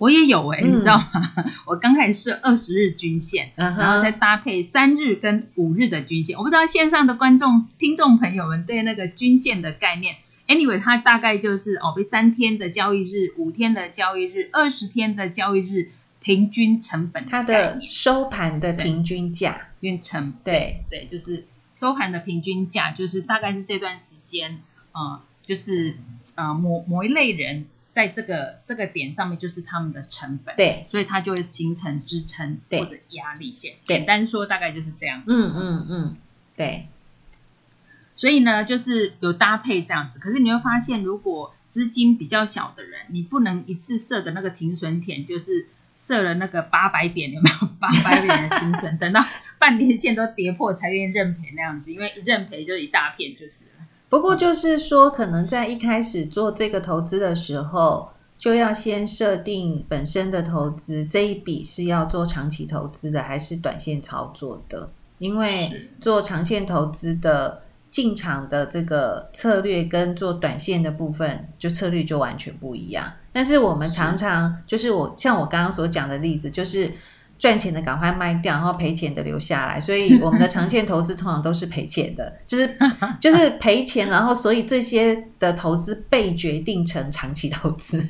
[0.00, 1.04] 我也有哎、欸，嗯、你知道吗？
[1.66, 6.38] 我刚开始设二十日均线，嗯、然后再搭配三日跟五日的均线。
[6.38, 10.16] 我不知道线上的观众、听众朋友们对那个均线的概念。
[10.48, 15.90] Anyway，它大概就是哦，被三天的交易日、五天的交易日、二十天的交易日
[16.22, 24.58] 平均成本的，它的收盘的平均价，平均对成对对，就是收盘的平均价，就是大概是这段时间
[24.92, 25.98] 啊、呃，就是
[26.36, 33.74] 呃某某一类人在这个这个点上面，就是他们的成本，对，所以它就会形成支撑或者压力线。
[33.84, 35.26] 简单说，大概就是这样子。
[35.28, 36.16] 嗯嗯嗯，
[36.56, 36.86] 对。
[38.14, 40.18] 所以呢，就是有搭配这样子。
[40.18, 48.98] 可是你会发现，如果资金比较小的人，你不能一次设的那个停损点，就是设了那个八百点，有没有八百点的停损？
[48.98, 49.20] 等到
[49.58, 53.64] 半年线都跌破才愿意认赔那样子，因为一认赔就一大片就是。
[54.10, 64.90] 不过就是说，可能在一开始做这个投资的时候，就要先设定本身的投资这一笔是要做长期投资的，还是短线操作的？
[65.16, 67.62] 因为做长线投资的。
[67.92, 73.12] 进场的这个策略跟做短线的部分，就策略就完全不一样。
[73.32, 76.88] 但是我们常常就是我像我刚刚所讲的例子，就是
[77.40, 79.80] 赚钱的赶快卖掉，然后赔钱的留下来。
[79.80, 82.76] 所以我们的长线投资通常都是赔钱的，就是
[83.18, 88.00] 就是赔钱，然后所以这些的投资被决定成长期投资。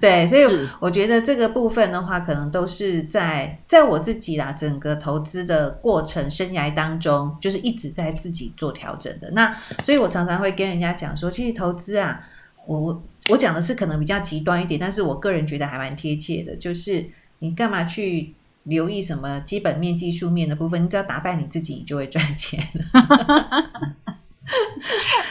[0.00, 0.42] 对，所以
[0.80, 9.28] 我觉得这个部分的话，可能都是在在我自己啦，整个投资的过程生涯当中，就是一直在自己做调整的。
[9.32, 12.20] 那所以我常常会跟人家讲说，其实投资啊，
[12.66, 17.04] 我我我讲的是可能比较极端一点，但是我个人觉得还蛮贴切的，就是
[17.40, 18.32] 你干嘛去
[18.68, 20.84] 留意什么基本面、技术面的部分？
[20.84, 22.62] 你只要打败你自己，你就会赚钱。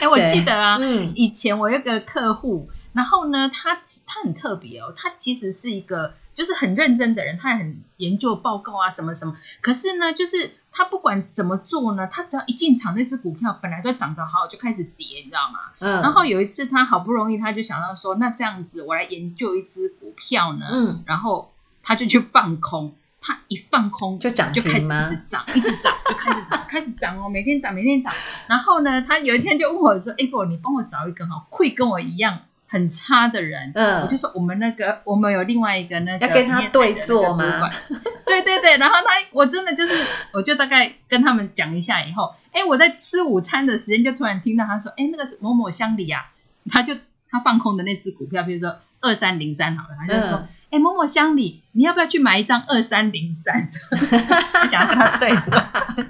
[0.00, 2.68] 欸，我记得啊，嗯，以前我有个客户。
[2.92, 9.36] 然后呢，他他很特别哦，他其实是一个就是很认真的人，他也很研究报告啊什么什么。
[9.60, 15.58] 可是呢，就是他不管怎么做呢，他只要一进场，那只股票本来都涨得好，就开始跌，你知道吗？
[15.78, 16.02] 嗯。
[16.02, 20.66] 然后有一次，他好不容易，他就想到说，那这样子，我来研究一只股票呢。
[20.72, 21.02] 嗯。
[21.06, 21.52] 然后
[21.84, 28.12] 他就去放空，他一放空就涨，就开始一直涨，一直涨， 就开始涨，开始涨哦，每天涨，每天涨。
[28.46, 37.70] 然后呢，他有一天就问我说：“哎，不，你帮我找一个哈，会跟我一样。”很差的人，嗯，我就说我们那个，我们有另外一个那个要跟他对坐吗？
[38.26, 39.94] 对对对，然后他，我真的就是，
[40.34, 46.26] 我就大概跟他们讲一下以后，哎，我在吃午餐的时间就突然听到他说，哎，那个是某某乡里啊，
[46.70, 46.94] 他就
[47.30, 50.36] 他放空的那只股票，比如说二三零三好了，他就说。
[50.36, 53.54] 嗯哎，某某乡里，你要不要去买一张二三零三？
[54.60, 55.58] 我 想要跟他对坐，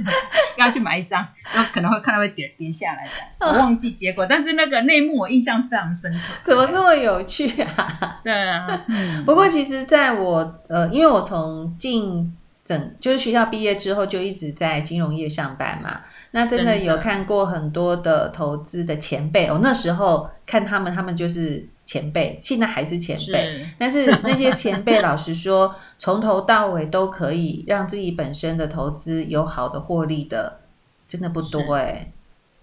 [0.58, 3.04] 要去买一张，然后可能会看到会跌跌下来
[3.38, 6.18] 的，我忘记结果，但是那个内幕我印象非常深刻。
[6.42, 8.18] 怎么这么有趣啊？
[8.24, 9.24] 对啊，嗯。
[9.24, 16.00] 不过其实在我呃，因为我从进整就是学校毕业之后，就一直在金融业上班嘛。
[16.32, 21.68] 那真的有看过很多的投资的前辈，我、哦、那时候看他们，他们就是。
[21.88, 23.66] 前辈现在还是前辈，是。
[23.78, 30.60] 但是那些前辈 老实说，从头到尾都可以让自己本身的投资有好的获利的，
[31.08, 32.12] 真的不多哎、欸，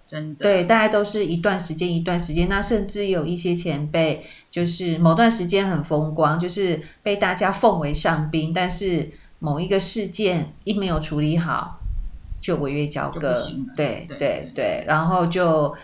[0.05, 0.43] 真的。
[0.43, 9.09] 对，大家都是一段时间一段时间，那甚至有一些前辈就是某段时间很风光，就是被大家奉为上宾，但是
[9.39, 11.79] 某一个事件一没有处理好，
[12.39, 13.33] 就违约交割，
[13.75, 15.75] 对对对，对，然后就。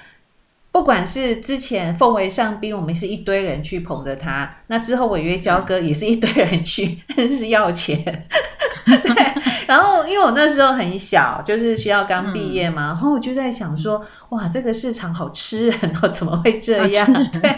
[0.71, 8.01] 不管是之前奉为上宾，我们是一堆人去捧着他，那之后违约交割也是一堆人去， 是要钱。
[8.85, 9.33] 对，
[9.67, 17.29] 然后因为我那时候很小，就是学校刚毕业嘛，嗯、然后我就在想说，哇，这个市场好吃人哦， 怎么会这样？
[17.41, 17.49] 对。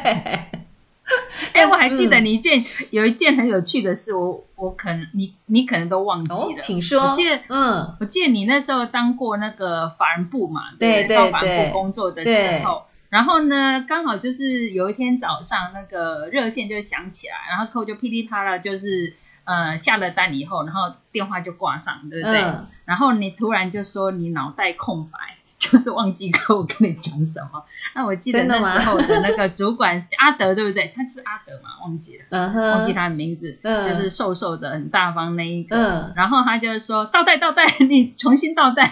[1.54, 7.04] 哎、欸，我还记得你一件、嗯、有一件很有趣的事，我我可能你你可能都忘记了，哦、请说。
[7.04, 12.82] 我记得，嗯，我记得你那时候当过那个法人部嘛，对对对，到法人部工作的时候。
[13.14, 22.42] 然后呢，刚好就是有一天早上，那个热线就响起来，然后客户就噼里啪啦，就是呃下了单以后，然后电话就挂上，对不对？
[22.42, 25.20] 嗯、然后你突然就说你脑袋空白。
[25.64, 27.64] 就是忘记跟我跟你讲什么。
[27.96, 30.92] 那我记得那时候的那个主管阿德，对不对？
[30.96, 31.70] 他是阿德嘛？
[31.84, 33.58] 忘记了，忘记他的名字。
[33.64, 35.76] 嗯、就是瘦瘦的、很大方那一个。
[35.76, 38.90] 嗯、然后他就说倒带倒带，你重新倒带，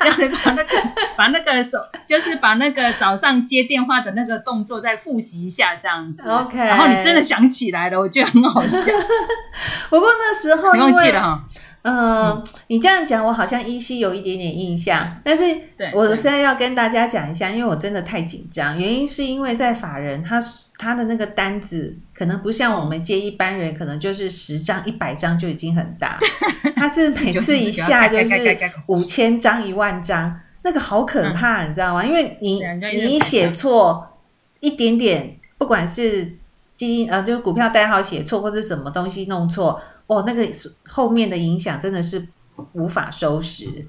[0.00, 0.70] 然 后就把那个
[1.16, 6.28] 把那个手，就是把那个早上接电话的那个动作再复习一下，这样子。
[6.28, 6.58] OK。
[6.58, 8.78] 然后你真的想起来了，我觉得很好笑。
[9.90, 11.44] 不过那时候你忘记了哈。
[11.86, 15.44] 呃，嗯、你这样讲，我好像依稀有一点点印象，但是
[15.94, 18.76] 我现在要跟大家讲一下，因为我真的太紧张。
[18.76, 20.42] 原因是因为在法人，他
[20.78, 26.18] 他的那个单子可能不像我们接一般人，可能就是十张、一百张就已经很大，
[26.74, 32.04] 他是每次一下就是五千张、一万张，那个好可怕，你知道吗？
[32.04, 32.60] 因为你
[32.96, 34.18] 你写错
[34.58, 36.24] 一点点，不管是
[36.74, 39.80] 基金呃，就是股票代号写错，或者什么东西弄错。
[40.06, 40.46] 哦，那个
[40.88, 42.26] 后面的影响真的是
[42.72, 43.86] 无法收拾，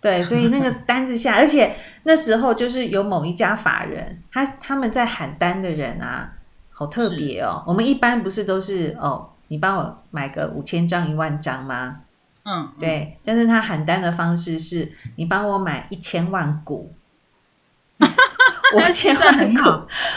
[0.00, 6.32] 对，所以那个 单子下，而且那时候就是有某一家法人，他他们在喊单的人啊，
[6.70, 7.62] 好特别哦。
[7.66, 12.02] 我们一般不是都是哦，你帮我买个五千张、一万张吗？
[12.44, 13.16] 嗯，对。
[13.24, 16.92] 但是他喊单的方式是你帮我买一千万股。
[18.72, 19.62] 我一千万股，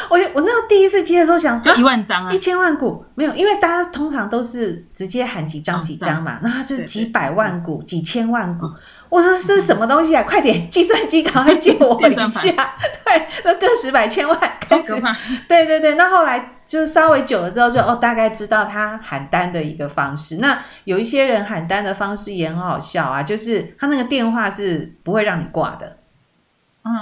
[0.10, 8.66] 我我那时候第一次接的时候想，就一万张啊，一千万股没有，因为大家通常都是直接喊几张几张嘛，那他就是几百万股、几千万股。
[9.08, 10.24] 我说这是什么东西啊？
[10.24, 12.74] 快点，计算机赶快借我 一下。
[13.06, 14.94] 对，那个十百千万开始。
[15.48, 20.38] 对对对，那后来就稍微久了之后，就哦大概知道他喊单的一个方式。
[20.38, 25.98] 那有一些人喊单的方式也很好笑啊，就是他那个电话是不会让你挂的。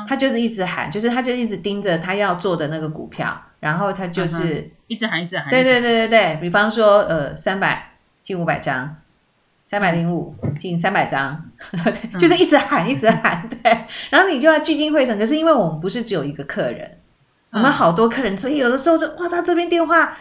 [0.08, 5.50] 他就是一直喊，就是他就一直盯着他要做的那个股票，然后他就是、嗯、一直喊，一直喊。
[5.50, 7.92] 对对对对对，比方说呃，三百
[8.22, 8.96] 进五百张，
[9.68, 11.44] 三百零五进三百张，
[11.84, 13.78] 对，就是一直喊，一直喊， 对。
[14.10, 16.90] 然后你就要聚精会神，可是因为我们不是只有一个客人，
[17.52, 20.18] 我们好多客人，所以有的时候就哇，他这边电话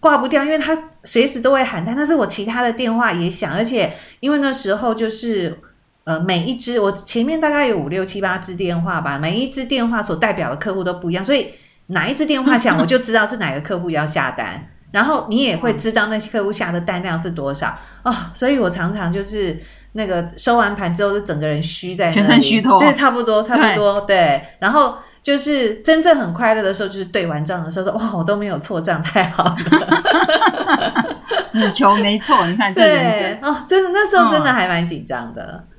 [0.00, 5.58] 挂不掉，因为他随时都会喊，但但是我其他的电话也响，而且因为那时候就是。
[6.06, 11.52] 呃，每一支我前面大概有五六七八支电话吧，每一支电话所代表的客户都不一样，所以
[11.88, 18.14] 哪一支电话响， 我就知道是哪个客户要下单，然后你也会知道那些客户下的单量是多少哦。
[18.34, 19.60] 所以我常常就是
[19.94, 24.42] 那个收完盘之后，就整个人虚在那里，全身虚脱，对，差不多，差不多，对，对。
[24.60, 29.56] 然后就是真正很快乐的时候，就是对完账的时候说，哇，我都没有错账，太好了，
[31.50, 32.46] 只求没错。
[32.46, 35.42] 你看这人生哦，真的那时候真的还蛮紧张的。
[35.42, 35.75] 嗯，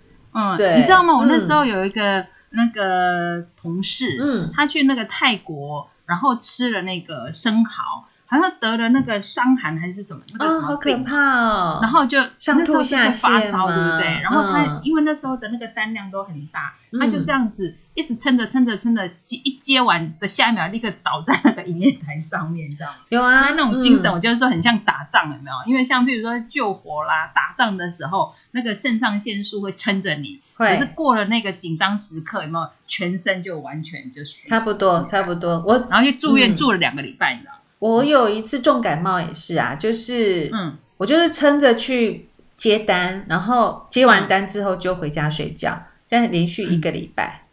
[0.57, 1.15] 对，你知道吗？
[1.15, 8.06] 我那时候有一个那个同事，嗯，他去那个泰国，然后吃了那个生蚝。
[8.27, 11.79] 好像得了那个伤寒还是什么那个什么病，好可怕哦！
[11.81, 14.21] 然后就上吐下泻，发烧，对不对？
[14.21, 22.97] 然后他因为那时候的那个单量都很大，他就这样子一直撑着撑着撑着接一接完的下一秒立刻倒在那个营业台上面，你知道吗？
[23.09, 25.55] 有啊，所以那种精神，我就是说很像打仗，有没有？
[25.65, 32.69] 因为像比如说救火啦、打仗的时候，那个肾上腺素会撑着你，可是过了那个紧张时刻，有没有？
[32.89, 35.61] 全身就完全就差不多，差不多。
[35.67, 37.51] 我然后去住院住了两个礼拜，你知道。
[37.79, 47.45] 我有一次重感冒也是啊，就是，嗯，我就是撑着去接单，然后接完单之后就回家睡觉，这样连续一个礼拜。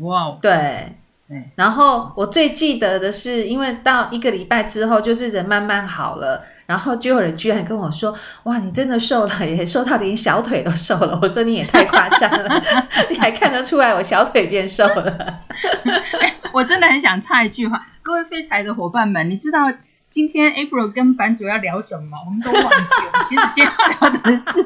[0.00, 0.96] 哇，对，
[1.28, 1.50] 对。
[1.56, 6.44] 然后我最记得的是，因为到一个礼拜之后，就是人慢慢好了。
[6.68, 11.16] 然后就有人居然跟我说：“哇，你真的瘦了，也瘦到连小腿都瘦了。
[11.22, 12.64] ”我说：“你也太夸张了，
[13.08, 15.40] 你还看得出来我小腿变瘦了。
[16.52, 19.72] ”我真的很想插一句话，各位废柴的伙伴们，你知道
[20.10, 22.18] 今天 April 跟版主要聊什么？
[22.26, 23.24] 我们都忘记了。
[23.24, 24.62] 其实今天要聊的是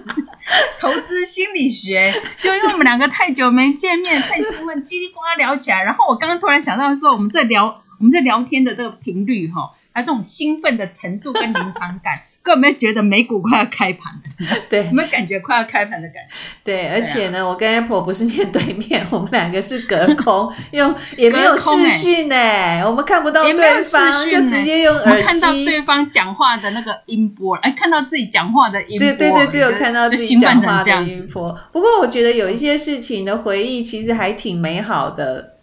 [0.80, 5.84] 投资心理学，就因为我们两个太久没见面，太兴奋，叽里呱聊起来。
[5.84, 9.70] 然后我刚刚突然想到说，我们在聊我们在聊天的这个频率哈。
[9.94, 12.14] 他这种兴奋的程度跟临场感，
[12.46, 14.56] 有没有觉得美股快要开盘了？
[14.68, 16.34] 对，有没有感觉快要开盘的感觉？
[16.64, 31.56] 对，而且呢，我跟 Apple 不是面对面，我们两个是隔空，用也没有视讯呢，我们看不到对方，就直接用耳机看到对方讲话的那个音波，哎，看到自己讲话的音波，对对对，只有看到自己讲话的音波。
[31.72, 35.58] 不过我觉得有一些事情的回忆其实还挺美好的，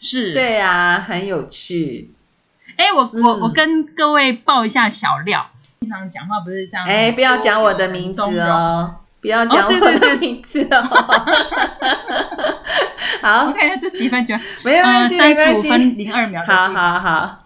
[0.00, 2.11] 是对啊，很有趣。
[2.82, 5.48] 哎，我我我跟各位报一下小料。
[5.78, 6.84] 平常讲话不是这样。
[6.84, 8.96] 哎，不要讲我的名字哦！
[9.20, 10.82] 不要讲我的名字哦。
[13.22, 16.44] 好，我看一下这几分钟，没有关系，三十五分零二秒。
[16.44, 17.38] 好好好。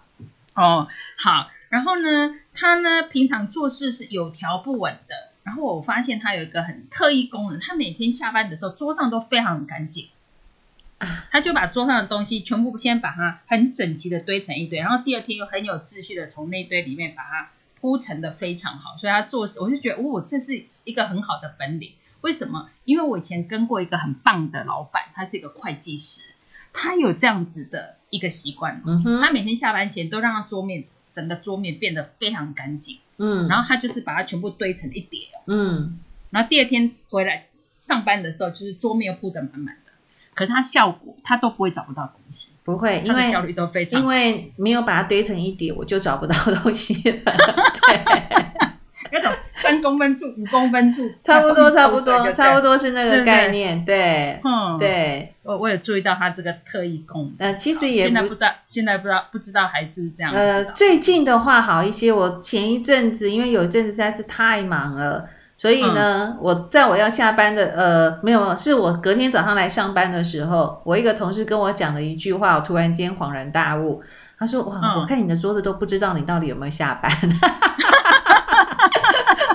[0.55, 0.87] 哦，
[1.19, 1.51] 好。
[1.69, 5.15] 然后呢，他呢平常做事是有条不紊的。
[5.43, 10.09] 然后我发现他有一个很特异功能，他每天下班的时候桌上都非常干净。
[10.99, 17.49] 啊，他就把桌上的东西全部先把它很整齐的堆成一堆，然后第二天又很有秩序的从那堆里面把它。
[17.79, 21.91] 铺成的非常好，所以他做事我就觉得，哦，这是一个很好的本领。
[22.21, 22.71] 为什么？
[22.85, 26.23] 因为我以前跟过一个很棒的老板，他是一个会计师，
[26.73, 35.99] 他有这样子的一个习惯，嗯哼，他每天下班前都让他桌面整个桌面变得非常干净，嗯，然后他就是把它全部堆成一叠，嗯，
[36.31, 37.45] 然后第二天回来
[37.79, 39.86] 上班的时候，就是桌面铺的满满的。
[40.37, 47.01] 可是它效果，它都不会找不到东西，不会，因为效率都非常，因为没有把它堆成一叠，我就找不到东西了。
[47.81, 47.97] 对，
[49.11, 53.83] 那种三公分处、五公分处，差不多，差不多，差不多是那个概念。
[53.83, 57.49] 对，嗯，对，我我有注意到他这个特异功能。
[57.49, 60.31] 呃，其实也现在不知道，现在不知道，不知道还是这样。
[60.31, 62.11] 呃，最近的话好一些。
[62.11, 65.27] 我前一阵子，因为有一阵子实在是太忙了。
[65.57, 74.01] 所以呢，嗯、我在我要下班的呃，没有，是我隔天早上来上班的时候，我一个同事跟我讲了一句话，我突然间恍然大悟。
[74.39, 77.11] 他说：“哇，嗯、我看你的桌子都不知道你到底有没有下班。”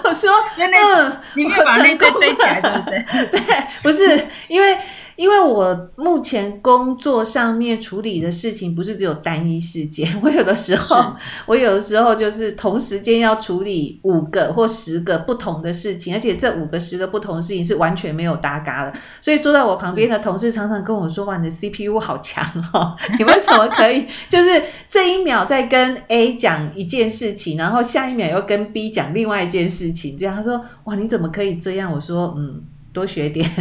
[0.03, 3.41] 我说：“真的，嗯、你没有把那堆堆起来，对不对？” 对，
[3.83, 4.77] 不是因为。
[5.23, 11.15] 因为我目前工作上面处理的事情不是只有单一事件， 我有的时候，
[11.47, 18.93] 我有的时候就是同时间要处理五个或十个不同的事情，而且这五个十个不同的事情是完全没有搭嘎的。
[19.21, 24.61] 所以坐在我旁边的同事常常跟我说：“哇，你的 CPU 好强哦， 你为什么可以就是
[24.91, 33.49] 这一秒在跟 A 讲一件事情，然后下一秒又跟 B 讲另外一件事情？”这样他说：“哇，你怎么可以这样？”我说：“嗯。”多学点，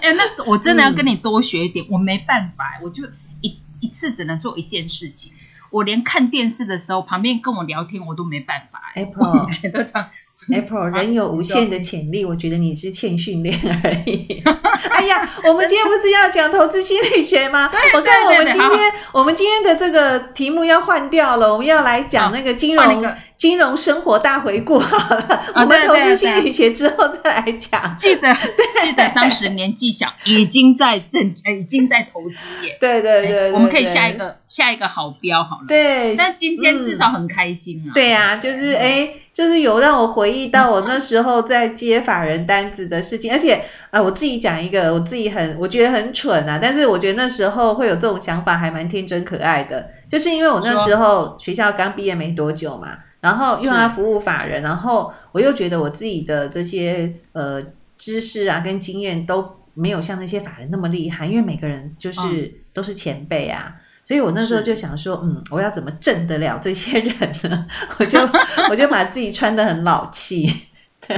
[0.00, 3.04] 哎、欸，那我真的要跟你多学一点，嗯、我没办法，我就
[3.40, 5.32] 一一次只能做一件事情，
[5.70, 8.80] 我连看电视的时候旁边跟我聊天我都没办法。
[8.94, 10.08] Apple 以前都这样。
[10.50, 14.42] April 人有无限的潜力，我觉得你是欠训练而已。
[14.92, 17.70] 哎呀，我们今天不是要讲投资心理学吗？
[17.94, 23.02] 我看我们今天我们今天的这个题目要换掉了，我们要来讲那个金融
[23.36, 25.44] 金融生活大回顾 好了。
[25.54, 27.94] 我们投资心理学之后再来讲。
[27.96, 28.32] 记得
[28.80, 32.76] 记得当时年纪小，已经在挣，已经在投资耶。
[32.80, 35.64] 对对对，我们可以下一个下一个好标好了。
[35.68, 37.92] 对，但今天至少很开心啊。
[37.92, 39.08] 对呀，就是哎。
[39.34, 43.60] 就是有让我回忆到我那时候在接法人单子的事情，而且
[43.90, 49.90] 啊，我自己讲一个，我自己很我觉得很蠢啊，但是我觉得那时候会有这种想法，还蛮天真可爱的。
[50.08, 57.58] 就是因为我那时候学校刚毕业没多久嘛，然后又要服务法人，然后我又觉得我自己的这些呃
[57.96, 63.76] 知识啊跟经验都没有像那些法人那么厉害，因为每个人就是都是前辈啊。
[64.04, 67.16] 所以我那时候就想说，嗯，我要怎么挣得了这些人
[67.50, 67.66] 呢？
[67.98, 68.20] 我就
[68.68, 70.46] 我就把自己穿的很老气，
[71.08, 71.16] 对，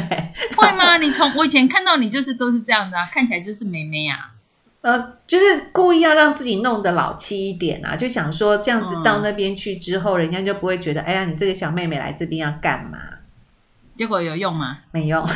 [0.56, 0.96] 会吗？
[0.98, 4.30] 你从我以前看到你就是都是这样的啊，看起来就是妹妹啊，
[4.80, 12.98] 呃，就是故意要让自己弄得老气一点啊，就想说这样子到那边去之后，嗯、人家就不会觉得，哎呀，你这个小妹妹来这边要干嘛？
[13.96, 14.78] 结果有用吗？
[14.92, 15.26] 没用。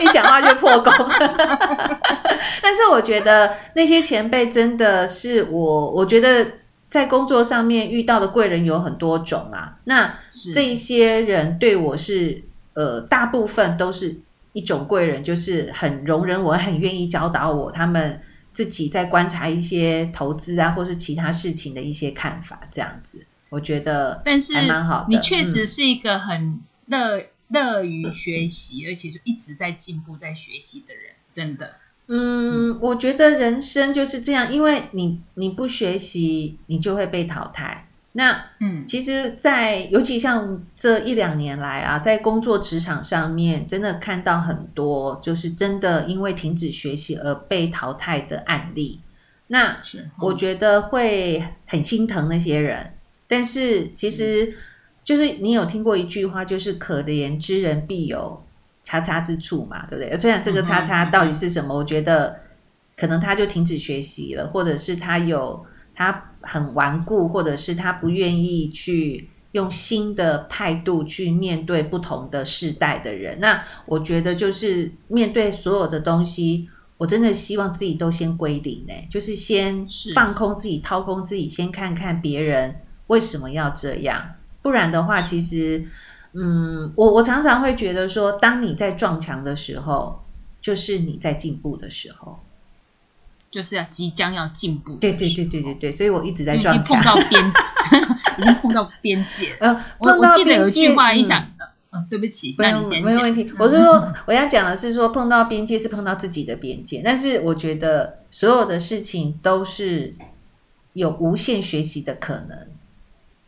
[0.00, 0.92] 一讲话就破功，
[2.60, 6.44] 但是我觉得那些前辈真的是我，我觉得
[6.90, 9.76] 在工作上面遇到的贵人有很多种啊。
[9.84, 10.12] 那
[10.52, 12.42] 这一些人对我是
[12.74, 14.16] 呃，大部分都是
[14.52, 18.20] 一种贵人，就是很容忍我，很愿意教导我，他们
[18.58, 25.06] 自己在观察一些投资啊，或是其他事情的一些看法，这样子，我觉得还蛮好的。
[25.08, 27.22] 你确实是一个很乐。
[27.50, 31.76] 乐于学习，而且就一直在进步、在学习的人，真的。
[32.06, 37.87] 嗯，嗯，我觉得人生就是这样，因为你你不学习，你就会被淘汰。
[38.12, 49.00] 那嗯，其实在，在尤其像这一两年来啊，在工作职场上面，真的看到很多就是真的因为停止学习而被淘汰的案例。
[49.48, 49.78] 那
[50.20, 52.94] 我觉得会很心疼那些人，
[53.26, 54.46] 但是其实。
[54.46, 54.54] 嗯
[55.04, 58.44] 就是你有听过一句话，就是可怜之人必有
[58.82, 60.14] 叉叉之处嘛，对不对？
[60.18, 62.38] 虽然这个叉叉到底是什么，嗯、我觉得
[62.94, 65.64] 可能他就停止学习了，或者是他有
[65.98, 73.40] 他很顽固，或者是他不愿意去用新的态度去面对不同的世代的人。
[73.40, 76.68] 那我觉得就是面对所有的东西。
[76.98, 84.34] 我真的希望自己都先归零呢，就是先放空自己，掏空自己，先看看别人为什么要这样。
[84.62, 85.84] 不然的话，其实，
[86.32, 90.24] 嗯，我我常常会觉得说，当你在撞墙的时候，
[90.60, 92.40] 就是你在进步的时候，
[93.50, 94.94] 就是要即将要进步。
[94.96, 97.58] 对对对对对对，所以我一直在撞墙，碰到边界，
[98.38, 99.56] 已经碰到边界。
[99.60, 101.44] 呃，我我记得有一句话，一想。
[101.90, 103.50] 嗯，对不起，不用，没有问题。
[103.58, 110.14] 我是说，我要讲的是说，碰到边界是碰到自己的边界，但是我觉得所有的事情都是
[110.92, 112.58] 有无限学习的可能。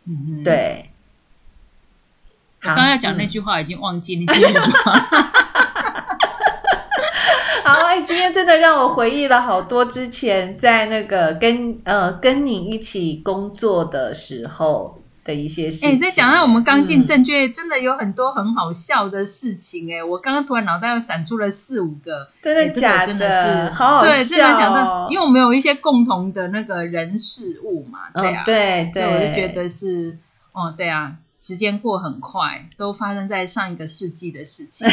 [0.06, 0.86] 嗯，对。
[2.62, 4.32] 我刚刚要讲那句话已经忘记那
[7.90, 14.96] 哎，今天真的让我回忆了好多之前在那个跟呃跟你一起工作的时候。
[15.22, 23.06] 的一些事情，哎、欸，在讲到我们刚进证券，嗯、真的有很多很好笑的事情，哎，我刚刚突然脑袋又闪出了四五个，真的假的？
[23.08, 30.16] 真的是好好笑，对，真的想到，因为我们有一些共同的那个人事物嘛，对啊，哦、对对，我就觉得是，
[30.52, 34.86] 哦，对啊，时间过很快，都发生在上一个世纪的事情。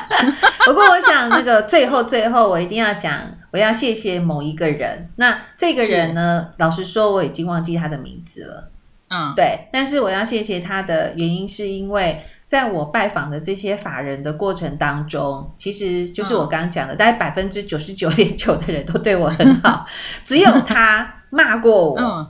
[0.64, 3.20] 不过，我想那个最后最后，我一定要讲，
[3.52, 5.10] 我要谢谢某一个人。
[5.16, 8.70] 那这个人呢，老实说，我已经忘记他的名字了。
[9.08, 19.84] 嗯，对，但是我要谢谢他的原因，是因为在我拜访的这些法人的过程当中，其实就是我刚刚讲的，嗯、大概百分之九十九点九的人都对我很好，
[20.24, 22.26] 只有他骂过我，嗯、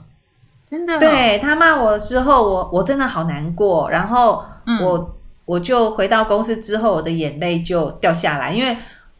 [0.73, 4.43] 真的、哦，对，他骂我的时候，我我真的好难过，然后
[4.81, 5.07] 我、嗯、
[5.45, 8.75] 我就回到公司之后，我的眼泪就掉下来，因为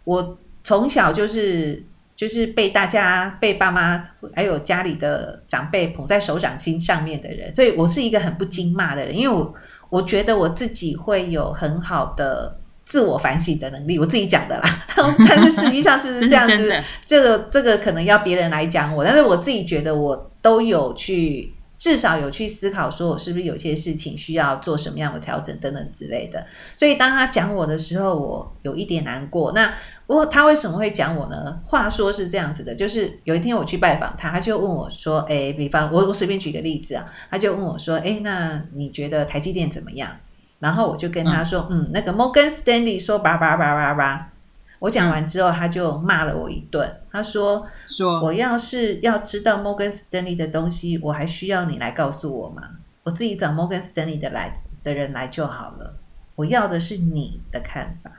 [0.05, 1.83] 我从小就是。
[2.15, 3.99] 就是被大家、被爸妈
[4.35, 9.51] 还有家里的长辈捧在手掌心上面的人，所以我是一个很不经骂的人，因为我
[9.89, 14.69] 我觉得我自己会有很好的自我反省的能力，我自己讲的啦。
[15.27, 16.71] 但是实际上是不是这样子？
[17.03, 21.55] 这个这个可能要别人来讲我，但是我自己觉得我都有去。
[21.75, 26.45] 至少有去思考，说我是不是有些事情需要做什么样的调整等等之类的。
[26.77, 29.51] 所以当他讲我的时候，我有一点难过。
[29.51, 29.73] 那
[30.07, 31.59] 我他为什么会讲我呢？
[31.65, 40.09] 话说是这样子的，就是有一天我去拜访他，他就问我说：“哎，比方我我随便举个例子啊，他就问我说：‘哎，那你觉得台积电怎么样？’
[40.59, 44.29] 然后我就跟他说：‘嗯，嗯，那个摩根斯丹利说叭叭叭叭叭。’
[44.83, 46.93] 我讲完之后，他就骂了我一顿。
[47.09, 52.63] 他说：“说我要是要知道摩根斯丹利的东西，我还需要你来告诉我吗？
[53.03, 54.53] 我自己找摩根斯丹利的来
[54.83, 55.95] 的人来就好了。
[56.35, 58.11] 我要的是你的看法。”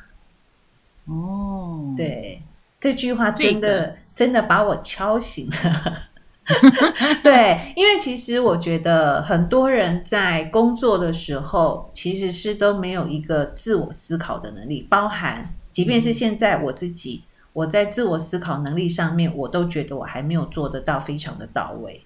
[1.04, 2.42] 哦，对，
[2.80, 5.98] 这句话真的、这个、真的把我敲醒了。
[7.22, 15.54] 对，因为其实我觉得很多人在工作的时候，其实是都没有一个自我思考的能力，包含。
[15.74, 22.04] 即便是现在我自己，我在自我思考能力上面，我都觉得我还没有做得到非常的到位。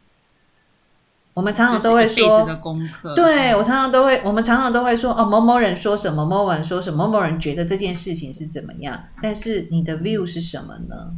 [1.35, 2.49] 我们常常都会说，
[3.15, 11.13] 对，我常常都会，我们常常都会说，哦，某某人说什么，某某人说什么，某某人觉得这件事情是怎么样，但是你的 view 是什么呢？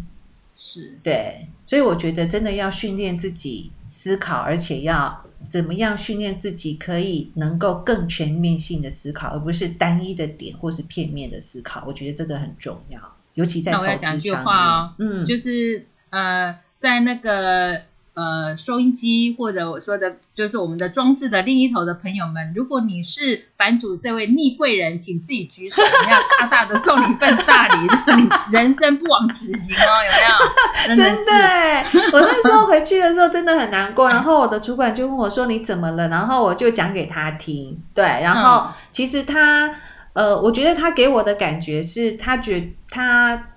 [0.56, 5.22] 是对，所以我觉得真的要训练自己思考，而且要。
[5.48, 11.84] 怎么样训练自己可以能够更全面性的思考，而不是单一的点或是片面的思考？
[11.86, 13.00] 我觉得这个很重要，
[13.34, 13.98] 尤其在投资上面。
[13.98, 17.89] 那我要讲一句话哦，嗯，就是呃，在那个。
[18.20, 30.96] 呃，收音机或者我说的，就是我们的装置的另一头的朋友们，如果你是版主这位逆贵人，请自己举手，我们要大大的送你一份大礼，让你人生不枉此行哦，有没有？
[30.96, 31.24] 真的是，
[31.98, 39.74] 真的，我那时候回去的时候真的很难过，然后我的主管就问我说：“你怎么了？”然后我就讲给他听，对，然后其实他，
[40.12, 43.48] 呃，我觉得他给我的感觉是他觉他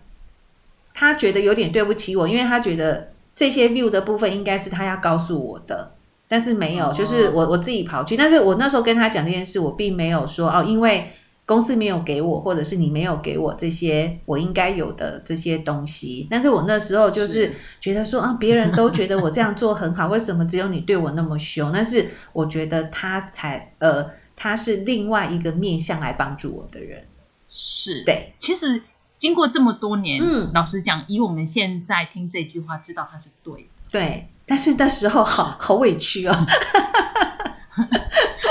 [0.93, 3.11] 他觉得有点对不起我，因为他觉得。
[3.35, 5.91] 这些 view 的部分应该是他要告诉我的，
[6.27, 8.15] 但是没有，就是我我自己跑去。
[8.15, 11.11] 但是我那时候跟他讲这件事，我并没有说哦，因为
[11.45, 16.27] 公司没有给我，或者是你没有给我这些我应该有的这些东西。
[16.29, 21.71] 但是我那时候就是觉得说啊，别人都觉得我这样做很好，为什么只有你对我那么凶？
[21.73, 27.03] 但是我觉得他才呃，他是另外一个面向来帮助我的人，
[27.49, 28.81] 是对，其实。
[29.23, 34.27] 经过这么多年，嗯，老实讲，以我们现在听这句话，知道他是对的，对。
[34.45, 36.35] 但是那时候好好委屈哦。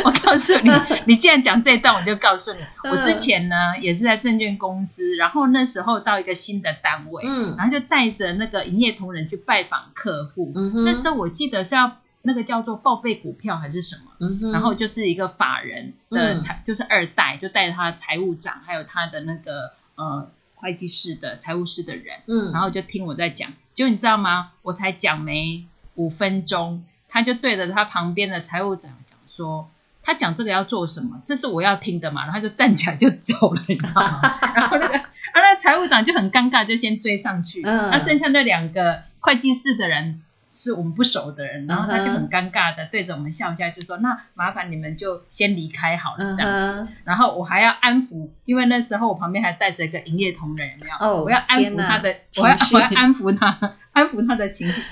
[0.03, 0.71] 我告诉你，
[1.05, 2.61] 你既然讲这一段，我就告诉你，
[2.91, 10.55] 我之前呢也是在证券公司，然后那时候到一个新的单位，嗯，然后就带着那个营业同仁去拜访客户，
[10.87, 20.31] 那时候我记得是要那个叫做报备股票还是什么，然后就是一个法人的财，就是二代，就带着他的财务长，还有他的那个呃
[20.63, 24.53] 会计室的财务室的人，嗯，然后就听我在讲，结果你知道吗？
[24.63, 26.83] 我才讲没五分钟。
[27.15, 29.69] 他就对着他旁边的财务长讲说
[30.03, 31.21] ：“他讲这个要做什么？
[31.27, 34.39] 这是我要听的嘛？”然后他就站起来就走了，你知道吗？
[34.57, 37.61] 然后那个 啊，那财务长就很尴尬，就先追上去。
[37.65, 40.23] 嗯，那剩下那两个会计室的人
[40.53, 50.97] 是我们不熟的人，然后他就很尴尬的对着我们笑一下，就说：“那麻烦你们就先离开好了，这样子。”然后我还要安抚，因为那时候我旁边还带着一个营业同仁，有没有？
[51.01, 54.83] 哦，我要安抚他的，我要我要安抚他， 安抚他的情绪。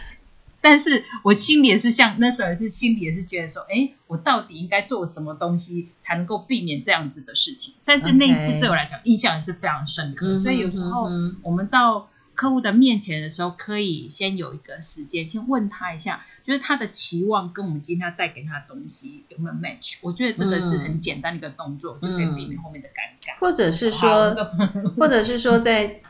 [0.62, 7.74] 但是我心里也是像那时候也是心里也是觉得说，哎，我到底应该做什么东西才能够避免这样子的事情？
[7.82, 11.08] 但是那一次对我来讲印象也是非常深刻，所以有时候
[11.42, 12.10] 我们到
[12.40, 19.98] 客户的面前的时候，可以先有一个时间，先问他一下，就是他的期望跟我们今天要带给他的东西有没有 match？
[20.00, 23.38] 我觉得这个是很简单的一个动作，嗯、就可以避免后面的尴尬。
[23.40, 24.34] 或者是说，
[24.96, 26.00] 或者是说，在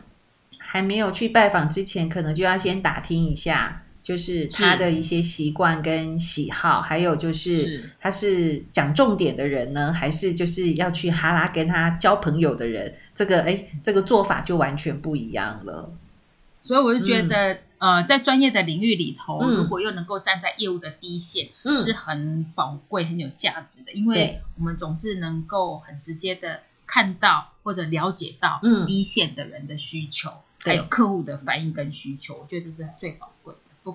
[0.56, 3.82] 还没有去拜访之前，可能就要先打听一下。
[4.02, 12.94] 就是他的一些习惯跟喜好，还有就是他是讲重点的人呢，还是就是要去哈拉跟他交朋友的人？
[13.14, 15.92] 这个哎，这个做法就完全不一样了。
[16.62, 33.29] 所以我就觉得，嗯、呃，在专业的领域里头，嗯、如果又能够站在业务的第一线，嗯、是很宝贵、很有价值的，因为我们总是能够很直接的看到或者了解到第一线的人的需求，嗯、还有客户的反应跟需求，我觉得这是最宝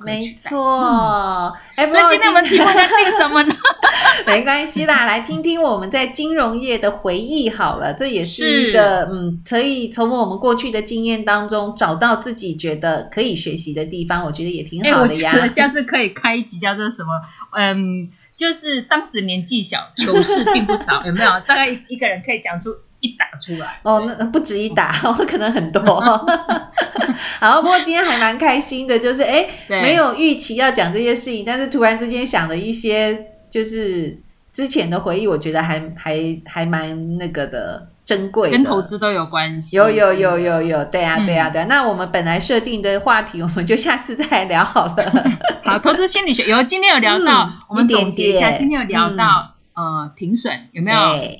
[0.03, 3.55] 没错，哎，所以今天我们题目在定什么呢？
[4.25, 15.31] 没关系啦，来听听我们在金融业的回忆好了，这也是一个是嗯，可以从我们过去的经验当中找到自己觉得可以学习的地方，我觉得也挺好的呀。
[15.33, 17.09] 我觉得下次可以开一集叫做什么？
[17.53, 21.29] 嗯，就是当时年纪小，糗事并不少，有没有？
[21.41, 22.71] 大概一个人可以讲出。
[23.05, 25.81] 一打出来哦，那不止一打，我 可能很多。
[27.39, 33.17] 好，不过今天还蛮开心的，就是哎，对没有预期要讲这些事情，但是突然之间想了一些，
[33.49, 34.19] 就是
[34.51, 39.77] 之前的回忆，我觉得还还还蛮那个的珍贵，跟投资都有关系。
[39.77, 41.65] 有有有有有，对啊对啊对啊。
[41.65, 45.31] 嗯、那我们本来设定的话题，我们就下次再聊好了。
[45.63, 49.54] 好，投资心理学有今天有聊到，嗯、我们总结一下，今天有聊到。
[49.75, 50.91] 嗯呃，停损有没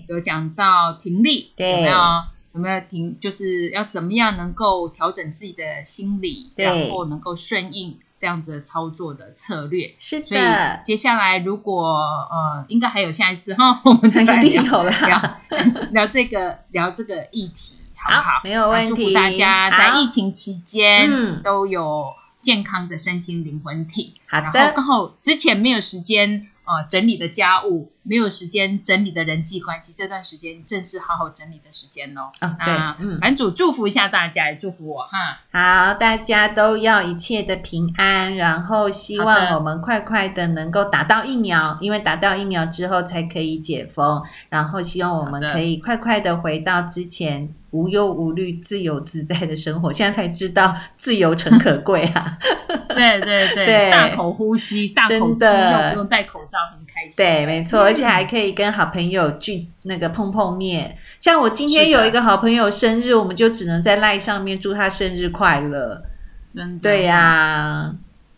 [0.08, 0.16] 有？
[0.16, 1.98] 有讲到停利，有没有？
[2.54, 3.18] 有没有停？
[3.20, 9.94] 就是要怎么样能够调整自己的心理，然后能够顺应这样子的操作的策略。
[10.00, 10.26] 是的。
[10.28, 10.42] 所以
[10.86, 11.84] 接下来如果
[12.32, 15.38] 呃，应该还有下一次哈， 我们再来聊聊
[15.92, 18.22] 聊这个聊这个议题，好不好？
[18.22, 18.90] 好，没有问题。
[18.90, 22.06] 祝福大家在疫情期间嗯都有
[22.40, 24.14] 健康的身心灵魂体。
[24.28, 24.52] 好的。
[24.54, 26.48] 然后刚好之前没有时间。
[26.66, 32.32] 呃，整理的家务没有时间整理的人际关系，这段时间正是好好整理的时间哦。
[32.39, 32.74] 啊，对，
[33.05, 35.39] 嗯，版主祝福一下大家，也祝福我哈。
[35.51, 47.53] 好，大家都要一切的平安，然后希望我们快快的能够打到疫苗，因为打到疫苗之后才可以解封，然后希望我们可以快快的回到之前。
[47.76, 52.38] 无忧无虑、自由自在的生活，现在才知道 自由诚可贵啊！
[52.88, 57.17] 对 对对，对大口呼吸，大口吃肉，的不用戴口罩，很开心。
[57.17, 60.97] 对，没错，而且还可以跟好朋友聚那个碰碰面。
[61.19, 66.01] 像我今天有一个好朋友生日，我们就只能在赖上面祝他生日快乐。
[66.49, 67.95] 真的，对呀、啊，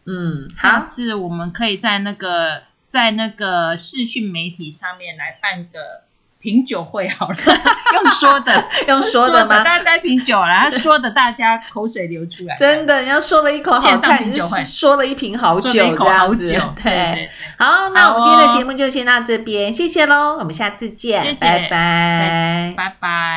[0.07, 6.06] 嗯，下次我们可以在那个在那个视讯媒体上面来办个。
[6.39, 7.35] 品酒会好了，
[7.93, 9.63] 用说的， 用说的吗？
[9.63, 12.55] 大家带瓶酒来，他说的，大家口水流出来。
[12.57, 16.61] 真的，人家说了一口好菜，品酒会说了一瓶好酒，一口好酒。
[16.83, 23.17] 对，好，那我们今天的节目就先到这边，谢谢喽，我们下次见，拜拜，拜拜。